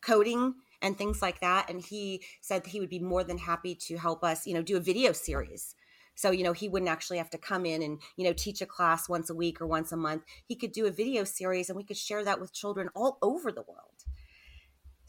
coding 0.00 0.54
and 0.80 0.96
things 0.96 1.22
like 1.22 1.40
that, 1.40 1.70
and 1.70 1.80
he 1.80 2.24
said 2.40 2.64
that 2.64 2.70
he 2.70 2.80
would 2.80 2.88
be 2.88 2.98
more 2.98 3.22
than 3.22 3.38
happy 3.38 3.74
to 3.74 3.96
help 3.98 4.24
us, 4.24 4.46
you 4.46 4.54
know, 4.54 4.62
do 4.62 4.76
a 4.76 4.80
video 4.80 5.12
series. 5.12 5.74
So, 6.14 6.30
you 6.30 6.42
know, 6.42 6.52
he 6.52 6.68
wouldn't 6.68 6.90
actually 6.90 7.18
have 7.18 7.30
to 7.30 7.38
come 7.38 7.64
in 7.64 7.82
and, 7.82 8.00
you 8.16 8.24
know, 8.24 8.32
teach 8.32 8.60
a 8.60 8.66
class 8.66 9.08
once 9.08 9.30
a 9.30 9.34
week 9.34 9.60
or 9.60 9.66
once 9.66 9.92
a 9.92 9.96
month. 9.96 10.24
He 10.46 10.56
could 10.56 10.72
do 10.72 10.86
a 10.86 10.90
video 10.90 11.24
series 11.24 11.68
and 11.68 11.76
we 11.76 11.84
could 11.84 11.96
share 11.96 12.24
that 12.24 12.40
with 12.40 12.52
children 12.52 12.90
all 12.94 13.18
over 13.22 13.50
the 13.50 13.62
world. 13.62 14.04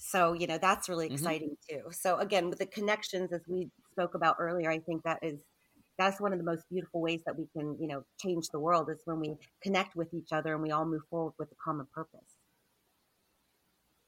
So, 0.06 0.34
you 0.34 0.48
know, 0.48 0.58
that's 0.58 0.90
really 0.90 1.08
hmm 1.08 1.34
exciting 1.34 1.58
too. 1.70 1.84
So, 1.92 2.18
again, 2.20 2.50
with 2.50 2.60
the 2.60 2.66
connections, 2.68 3.32
as 3.32 3.42
we 3.48 3.72
spoke 3.94 4.16
about 4.16 4.36
earlier, 4.40 4.70
I 4.70 4.80
think 4.80 5.04
that 5.04 5.20
is 5.24 5.40
that's 5.98 6.20
one 6.20 6.34
of 6.34 6.40
the 6.40 6.46
most 6.46 6.66
beautiful 6.70 7.02
ways 7.02 7.22
that 7.26 7.38
we 7.38 7.48
can, 7.56 7.78
you 7.80 7.88
know, 7.88 8.04
change 8.22 8.50
the 8.52 8.60
world 8.60 8.90
is 8.90 9.02
when 9.06 9.20
we 9.20 9.36
connect 9.62 9.96
with 9.96 10.14
each 10.14 10.32
other 10.34 10.54
and 10.54 10.62
we 10.64 10.72
all 10.72 10.86
move 10.86 11.04
forward 11.10 11.34
with 11.40 11.52
a 11.52 11.56
common 11.64 11.88
purpose. 11.94 12.38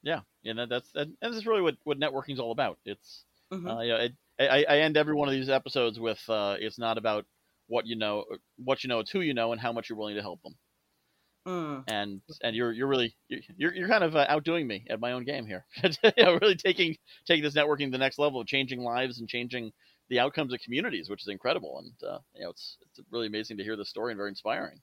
Yeah, 0.02 0.20
and 0.44 0.58
that, 0.58 0.68
that's 0.68 0.92
that, 0.92 1.08
and 1.08 1.16
that's 1.20 1.46
really 1.46 1.62
what 1.62 1.76
what 1.84 1.98
networking 1.98 2.32
is 2.34 2.40
all 2.40 2.52
about. 2.52 2.78
It's 2.84 3.24
hmm 3.50 3.68
uh, 3.68 3.80
you 3.80 3.88
know, 3.92 3.96
it, 3.96 4.16
I, 4.38 4.64
I 4.68 4.78
end 4.80 4.96
every 4.96 5.14
one 5.14 5.28
of 5.28 5.34
these 5.34 5.48
episodes 5.48 5.98
with 5.98 6.28
uh, 6.28 6.56
it's 6.60 6.78
not 6.78 6.98
about 6.98 7.26
what 7.66 7.86
you 7.86 7.96
know, 7.96 8.24
what 8.56 8.84
you 8.84 8.88
know, 8.88 9.00
it's 9.00 9.10
who 9.10 9.20
you 9.20 9.34
know, 9.34 9.52
and 9.52 9.60
how 9.60 9.72
much 9.72 9.88
you're 9.88 9.98
willing 9.98 10.16
to 10.16 10.22
help 10.22 10.42
them. 10.42 10.56
Mm. 11.46 11.84
And 11.86 12.20
and 12.42 12.56
you're 12.56 12.72
you're 12.72 12.88
really 12.88 13.14
you're 13.28 13.72
you're 13.72 13.88
kind 13.88 14.02
of 14.02 14.16
uh, 14.16 14.26
outdoing 14.28 14.66
me 14.66 14.84
at 14.90 14.98
my 14.98 15.12
own 15.12 15.24
game 15.24 15.46
here. 15.46 15.64
you 15.82 16.10
know, 16.18 16.38
really 16.42 16.56
taking 16.56 16.96
taking 17.24 17.44
this 17.44 17.54
networking 17.54 17.86
to 17.86 17.90
the 17.92 17.98
next 17.98 18.18
level, 18.18 18.44
changing 18.44 18.80
lives 18.80 19.20
and 19.20 19.28
changing 19.28 19.72
the 20.08 20.18
outcomes 20.18 20.52
of 20.52 20.60
communities, 20.60 21.08
which 21.08 21.22
is 21.22 21.28
incredible. 21.28 21.78
And 21.78 22.10
uh, 22.10 22.18
you 22.34 22.42
know, 22.42 22.50
it's 22.50 22.78
it's 22.80 23.00
really 23.12 23.28
amazing 23.28 23.58
to 23.58 23.62
hear 23.62 23.76
the 23.76 23.84
story 23.84 24.12
and 24.12 24.18
very 24.18 24.30
inspiring. 24.30 24.80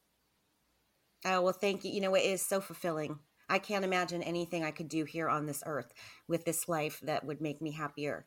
Oh, 1.26 1.42
well, 1.42 1.54
thank 1.54 1.84
you. 1.84 1.92
You 1.92 2.02
know, 2.02 2.16
it 2.16 2.24
is 2.26 2.42
so 2.42 2.62
fulfilling. 2.62 3.20
I 3.50 3.60
can't 3.60 3.86
imagine 3.86 4.24
anything 4.24 4.64
I 4.64 4.72
could 4.72 4.88
do 4.88 5.04
here 5.04 5.28
on 5.28 5.46
this 5.46 5.64
earth 5.66 5.94
with 6.28 6.46
this 6.46 6.70
life 6.70 7.02
that 7.04 7.26
would 7.26 7.42
make 7.42 7.62
me 7.62 7.72
happier. 7.72 8.26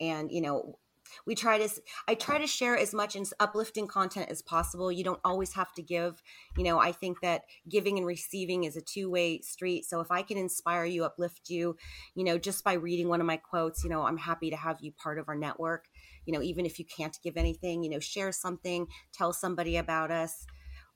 And, 0.00 0.32
you 0.32 0.40
know, 0.40 0.78
we 1.26 1.34
try 1.34 1.58
to, 1.58 1.68
I 2.08 2.14
try 2.14 2.38
to 2.38 2.46
share 2.46 2.76
as 2.76 2.94
much 2.94 3.16
in 3.16 3.24
uplifting 3.38 3.86
content 3.86 4.30
as 4.30 4.42
possible. 4.42 4.90
You 4.90 5.04
don't 5.04 5.20
always 5.24 5.52
have 5.54 5.72
to 5.74 5.82
give. 5.82 6.22
You 6.56 6.64
know, 6.64 6.78
I 6.78 6.92
think 6.92 7.20
that 7.20 7.42
giving 7.68 7.98
and 7.98 8.06
receiving 8.06 8.64
is 8.64 8.76
a 8.76 8.80
two 8.80 9.10
way 9.10 9.40
street. 9.40 9.84
So 9.84 10.00
if 10.00 10.10
I 10.10 10.22
can 10.22 10.38
inspire 10.38 10.84
you, 10.84 11.04
uplift 11.04 11.50
you, 11.50 11.76
you 12.14 12.24
know, 12.24 12.38
just 12.38 12.64
by 12.64 12.74
reading 12.74 13.08
one 13.08 13.20
of 13.20 13.26
my 13.26 13.36
quotes, 13.36 13.84
you 13.84 13.90
know, 13.90 14.02
I'm 14.02 14.18
happy 14.18 14.50
to 14.50 14.56
have 14.56 14.78
you 14.80 14.92
part 14.92 15.18
of 15.18 15.28
our 15.28 15.36
network. 15.36 15.88
You 16.26 16.32
know, 16.32 16.42
even 16.42 16.66
if 16.66 16.78
you 16.78 16.84
can't 16.84 17.18
give 17.22 17.36
anything, 17.36 17.82
you 17.82 17.90
know, 17.90 18.00
share 18.00 18.32
something, 18.32 18.88
tell 19.12 19.32
somebody 19.32 19.76
about 19.76 20.10
us, 20.10 20.46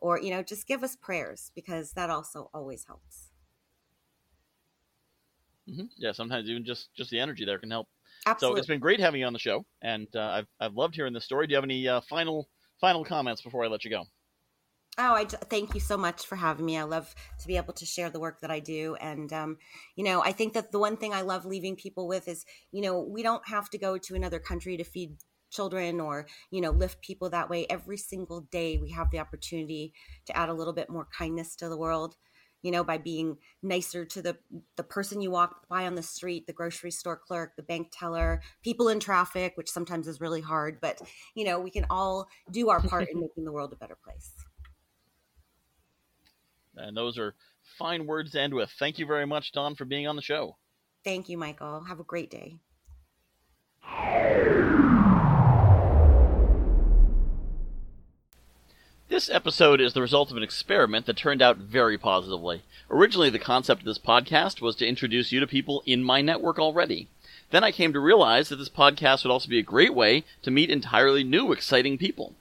or, 0.01 0.21
you 0.21 0.31
know, 0.31 0.43
just 0.43 0.67
give 0.67 0.83
us 0.83 0.97
prayers 0.97 1.51
because 1.55 1.93
that 1.93 2.11
also 2.11 2.51
always 2.53 2.85
helps. 2.85 3.31
hmm 5.67 5.85
Yeah, 5.97 6.13
sometimes 6.13 6.49
even 6.51 6.65
just 6.65 6.93
just 6.95 7.11
the 7.11 7.21
energy 7.21 7.45
there 7.45 7.59
can 7.59 7.71
help. 7.71 7.89
So 8.37 8.55
it's 8.57 8.67
been 8.67 8.81
great 8.81 9.01
having 9.01 9.21
you 9.21 9.27
on 9.27 9.33
the 9.33 9.39
show, 9.39 9.65
and 9.83 10.09
uh, 10.15 10.21
I've 10.39 10.49
I've 10.61 10.75
loved 10.75 10.95
hearing 10.95 11.13
this 11.15 11.25
story. 11.25 11.47
Do 11.47 11.53
you 11.53 11.57
have 11.57 11.65
any 11.65 11.89
uh, 11.89 12.01
final 12.03 12.49
final 12.81 13.05
comments 13.05 13.43
before 13.43 13.65
I 13.65 13.69
let 13.69 13.85
you 13.85 13.91
go? 13.91 14.05
Oh, 14.97 15.15
I 15.15 15.25
thank 15.25 15.75
you 15.75 15.81
so 15.81 15.97
much 15.97 16.25
for 16.25 16.37
having 16.37 16.65
me. 16.65 16.79
I 16.79 16.85
love 16.85 17.13
to 17.41 17.49
be 17.49 17.57
able 17.57 17.73
to 17.75 17.85
share 17.85 18.11
the 18.11 18.21
work 18.21 18.41
that 18.43 18.53
I 18.53 18.61
do. 18.61 18.95
And, 19.01 19.33
um, 19.33 19.59
you 19.97 20.05
know, 20.05 20.23
I 20.23 20.31
think 20.31 20.53
that 20.53 20.71
the 20.71 20.79
one 20.79 20.97
thing 20.97 21.13
I 21.13 21.23
love 21.23 21.45
leaving 21.45 21.75
people 21.75 22.07
with 22.07 22.29
is, 22.29 22.45
you 22.71 22.81
know, 22.81 23.01
we 23.01 23.25
don't 23.25 23.47
have 23.49 23.69
to 23.71 23.79
go 23.79 23.99
to 23.99 24.15
another 24.15 24.39
country 24.39 24.77
to 24.77 24.85
feed 24.85 25.17
children 25.51 26.01
or, 26.01 26.27
you 26.51 26.61
know, 26.61 26.71
lift 26.71 27.01
people 27.01 27.29
that 27.31 27.51
way. 27.51 27.67
Every 27.69 27.97
single 27.97 28.43
day 28.43 28.79
we 28.79 28.91
have 28.93 29.11
the 29.11 29.19
opportunity 29.19 29.93
to 30.27 30.37
add 30.37 30.49
a 30.49 30.55
little 30.55 30.73
bit 30.73 30.89
more 30.89 31.09
kindness 31.17 31.57
to 31.57 31.69
the 31.69 31.77
world, 31.77 32.15
you 32.63 32.71
know, 32.71 32.85
by 32.85 32.99
being 32.99 33.39
nicer 33.65 34.05
to 34.05 34.23
the, 34.23 34.37
the 34.77 34.85
person 34.85 35.21
you 35.21 35.33
walk 35.33 35.67
by 35.69 35.87
on 35.87 35.97
the 35.97 36.03
street, 36.05 36.47
the 36.47 36.53
grocery 36.53 36.93
store 36.93 37.17
clerk, 37.17 37.57
the 37.57 37.65
bank 37.65 37.89
teller, 37.93 38.43
people 38.63 38.89
in 38.89 39.01
traffic, 39.01 39.55
which 39.57 39.71
sometimes 39.71 40.07
is 40.07 40.21
really 40.21 40.41
hard. 40.41 40.79
But, 40.81 41.01
you 41.35 41.45
know, 41.45 41.59
we 41.59 41.73
can 41.73 41.87
all 41.91 42.29
do 42.53 42.69
our 42.69 42.81
part 42.81 43.09
in 43.11 43.21
making 43.21 43.45
the 43.45 43.53
world 43.53 43.73
a 43.73 43.77
better 43.77 43.99
place. 44.05 44.31
And 46.77 46.97
those 46.97 47.19
are 47.19 47.35
fine 47.79 48.07
words 48.07 48.33
to 48.33 48.41
end 48.41 48.55
with. 48.55 48.71
Thank 48.79 48.99
you 48.99 49.07
very 49.07 49.27
much, 49.27 49.53
Dawn, 49.53 49.75
for 49.75 49.85
being 49.85 50.07
on 50.07 50.17
the 50.17 50.23
show. 50.23 50.57
Thank 51.05 51.29
you, 51.29 51.37
Michael. 51.37 51.85
Have 51.85 52.01
a 52.01 52.05
great 52.05 52.31
day. 52.31 52.57
This 59.09 59.29
episode 59.31 59.81
is 59.81 59.93
the 59.93 60.01
result 60.01 60.31
of 60.31 60.37
an 60.37 60.43
experiment 60.43 61.07
that 61.07 61.17
turned 61.17 61.43
out 61.43 61.59
very 61.59 61.99
positively. 61.99 62.63
Originally, 62.91 63.31
the 63.31 63.39
concept 63.39 63.83
of 63.83 63.87
this 63.87 63.99
podcast 63.99 64.61
was 64.61 64.75
to 64.77 64.87
introduce 64.87 65.31
you 65.31 65.41
to 65.41 65.47
people 65.47 65.83
in 65.87 66.03
my 66.03 66.21
network 66.21 66.59
already. 66.59 67.09
Then 67.51 67.63
I 67.63 67.71
came 67.71 67.93
to 67.93 68.01
realize 68.01 68.49
that 68.49 68.57
this 68.57 68.71
podcast 68.71 69.23
would 69.23 69.31
also 69.31 69.49
be 69.49 69.59
a 69.59 69.63
great 69.63 69.95
way 69.95 70.25
to 70.43 70.51
meet 70.51 70.71
entirely 70.71 71.23
new, 71.23 71.53
exciting 71.53 71.99
people. 71.99 72.35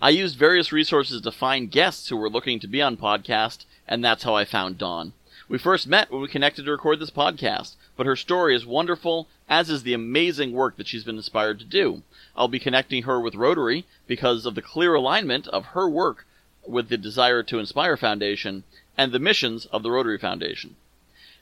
I 0.00 0.10
used 0.10 0.38
various 0.38 0.72
resources 0.72 1.20
to 1.20 1.32
find 1.32 1.70
guests 1.70 2.08
who 2.08 2.16
were 2.16 2.30
looking 2.30 2.60
to 2.60 2.66
be 2.66 2.80
on 2.80 2.96
podcast, 2.96 3.64
and 3.86 4.04
that's 4.04 4.22
how 4.22 4.34
I 4.34 4.44
found 4.44 4.78
Dawn. 4.78 5.12
We 5.48 5.58
first 5.58 5.86
met 5.86 6.10
when 6.10 6.22
we 6.22 6.28
connected 6.28 6.64
to 6.64 6.70
record 6.70 6.98
this 6.98 7.10
podcast, 7.10 7.74
but 7.96 8.06
her 8.06 8.16
story 8.16 8.56
is 8.56 8.64
wonderful, 8.64 9.28
as 9.48 9.68
is 9.68 9.82
the 9.82 9.92
amazing 9.92 10.52
work 10.52 10.76
that 10.76 10.86
she's 10.86 11.04
been 11.04 11.16
inspired 11.16 11.58
to 11.58 11.64
do. 11.64 12.02
I'll 12.34 12.48
be 12.48 12.58
connecting 12.58 13.02
her 13.02 13.20
with 13.20 13.34
Rotary 13.34 13.84
because 14.06 14.46
of 14.46 14.54
the 14.54 14.62
clear 14.62 14.94
alignment 14.94 15.46
of 15.48 15.66
her 15.66 15.88
work 15.88 16.26
with 16.66 16.88
the 16.88 16.96
Desire 16.96 17.42
to 17.42 17.58
Inspire 17.58 17.96
Foundation 17.96 18.64
and 18.96 19.12
the 19.12 19.18
missions 19.18 19.66
of 19.66 19.82
the 19.82 19.90
Rotary 19.90 20.18
Foundation. 20.18 20.76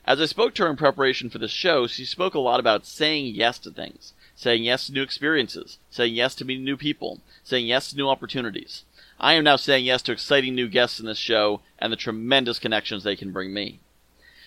As 0.05 0.19
I 0.19 0.25
spoke 0.25 0.53
to 0.55 0.63
her 0.63 0.69
in 0.69 0.75
preparation 0.75 1.29
for 1.29 1.37
this 1.37 1.51
show, 1.51 1.87
she 1.87 2.03
spoke 2.03 2.33
a 2.33 2.39
lot 2.39 2.59
about 2.59 2.85
saying 2.85 3.27
yes 3.27 3.57
to 3.59 3.71
things, 3.71 4.11
saying 4.35 4.63
yes 4.63 4.87
to 4.87 4.91
new 4.91 5.01
experiences, 5.01 5.77
saying 5.89 6.13
yes 6.13 6.35
to 6.35 6.45
meeting 6.45 6.65
new 6.65 6.75
people, 6.75 7.21
saying 7.45 7.67
yes 7.67 7.89
to 7.89 7.95
new 7.95 8.09
opportunities. 8.09 8.83
I 9.23 9.35
am 9.35 9.45
now 9.45 9.55
saying 9.55 9.85
yes 9.85 10.01
to 10.01 10.11
exciting 10.11 10.53
new 10.53 10.67
guests 10.67 10.99
in 10.99 11.05
this 11.05 11.17
show 11.17 11.61
and 11.79 11.93
the 11.93 11.97
tremendous 11.97 12.59
connections 12.59 13.05
they 13.05 13.15
can 13.15 13.31
bring 13.31 13.53
me. 13.53 13.79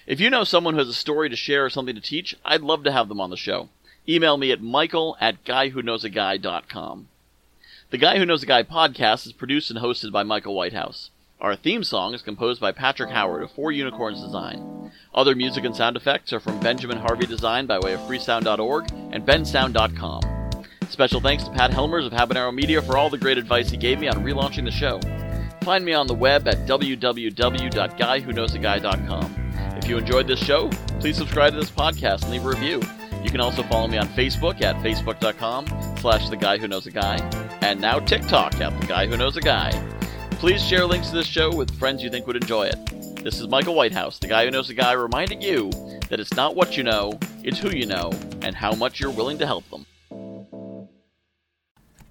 If 0.06 0.20
you 0.20 0.28
know 0.28 0.44
someone 0.44 0.74
who 0.74 0.80
has 0.80 0.88
a 0.88 0.92
story 0.92 1.30
to 1.30 1.34
share 1.34 1.64
or 1.64 1.70
something 1.70 1.94
to 1.94 2.00
teach, 2.00 2.36
I'd 2.44 2.60
love 2.60 2.84
to 2.84 2.92
have 2.92 3.08
them 3.08 3.18
on 3.18 3.30
the 3.30 3.38
show. 3.38 3.70
Email 4.06 4.36
me 4.36 4.52
at 4.52 4.60
michael 4.60 5.16
at 5.18 5.42
guywhoknowsaguy.com. 5.46 7.08
The 7.88 7.96
Guy 7.96 8.18
Who 8.18 8.26
Knows 8.26 8.42
a 8.42 8.46
Guy 8.46 8.62
podcast 8.64 9.24
is 9.24 9.32
produced 9.32 9.70
and 9.70 9.80
hosted 9.80 10.12
by 10.12 10.24
Michael 10.24 10.54
Whitehouse. 10.54 11.08
Our 11.40 11.56
theme 11.56 11.82
song 11.82 12.12
is 12.12 12.20
composed 12.20 12.60
by 12.60 12.72
Patrick 12.72 13.08
Howard 13.08 13.44
of 13.44 13.52
Four 13.52 13.72
Unicorns 13.72 14.22
Design. 14.22 14.92
Other 15.14 15.34
music 15.34 15.64
and 15.64 15.74
sound 15.74 15.96
effects 15.96 16.34
are 16.34 16.40
from 16.40 16.60
Benjamin 16.60 16.98
Harvey 16.98 17.24
Design 17.24 17.64
by 17.64 17.78
way 17.78 17.94
of 17.94 18.00
freesound.org 18.00 18.90
and 18.92 19.24
bensound.com. 19.24 20.35
Special 20.88 21.20
thanks 21.20 21.44
to 21.44 21.50
Pat 21.50 21.72
Helmers 21.72 22.06
of 22.06 22.12
Habanero 22.12 22.54
Media 22.54 22.80
for 22.80 22.96
all 22.96 23.10
the 23.10 23.18
great 23.18 23.38
advice 23.38 23.70
he 23.70 23.76
gave 23.76 23.98
me 23.98 24.06
on 24.08 24.24
relaunching 24.24 24.64
the 24.64 24.70
show. 24.70 25.00
Find 25.62 25.84
me 25.84 25.92
on 25.92 26.06
the 26.06 26.14
web 26.14 26.46
at 26.46 26.58
www.guywhoknowsaguy.com. 26.66 29.52
If 29.76 29.88
you 29.88 29.98
enjoyed 29.98 30.26
this 30.26 30.38
show, 30.38 30.68
please 31.00 31.16
subscribe 31.16 31.52
to 31.52 31.58
this 31.58 31.70
podcast 31.70 32.22
and 32.22 32.30
leave 32.30 32.44
a 32.44 32.48
review. 32.48 32.80
You 33.22 33.30
can 33.30 33.40
also 33.40 33.62
follow 33.64 33.88
me 33.88 33.98
on 33.98 34.06
Facebook 34.08 34.62
at 34.62 34.76
facebook.com 34.76 35.66
slash 35.98 36.28
the 36.28 36.36
guy 36.36 36.58
who 36.58 36.68
knows 36.68 36.86
a 36.86 36.92
guy, 36.92 37.16
and 37.62 37.80
now 37.80 37.98
TikTok 37.98 38.60
at 38.60 38.80
the 38.80 38.86
guy 38.86 39.06
who 39.06 39.16
knows 39.16 39.36
a 39.36 39.40
guy. 39.40 39.72
Please 40.32 40.62
share 40.62 40.86
links 40.86 41.08
to 41.10 41.16
this 41.16 41.26
show 41.26 41.52
with 41.52 41.76
friends 41.78 42.00
you 42.02 42.10
think 42.10 42.26
would 42.28 42.36
enjoy 42.36 42.66
it. 42.66 42.76
This 43.24 43.40
is 43.40 43.48
Michael 43.48 43.74
Whitehouse, 43.74 44.20
the 44.20 44.28
guy 44.28 44.44
who 44.44 44.52
knows 44.52 44.70
a 44.70 44.74
guy, 44.74 44.92
reminding 44.92 45.42
you 45.42 45.70
that 46.08 46.20
it's 46.20 46.34
not 46.34 46.54
what 46.54 46.76
you 46.76 46.84
know, 46.84 47.18
it's 47.42 47.58
who 47.58 47.70
you 47.70 47.86
know, 47.86 48.12
and 48.42 48.54
how 48.54 48.72
much 48.72 49.00
you're 49.00 49.10
willing 49.10 49.38
to 49.38 49.46
help 49.46 49.68
them. 49.70 49.84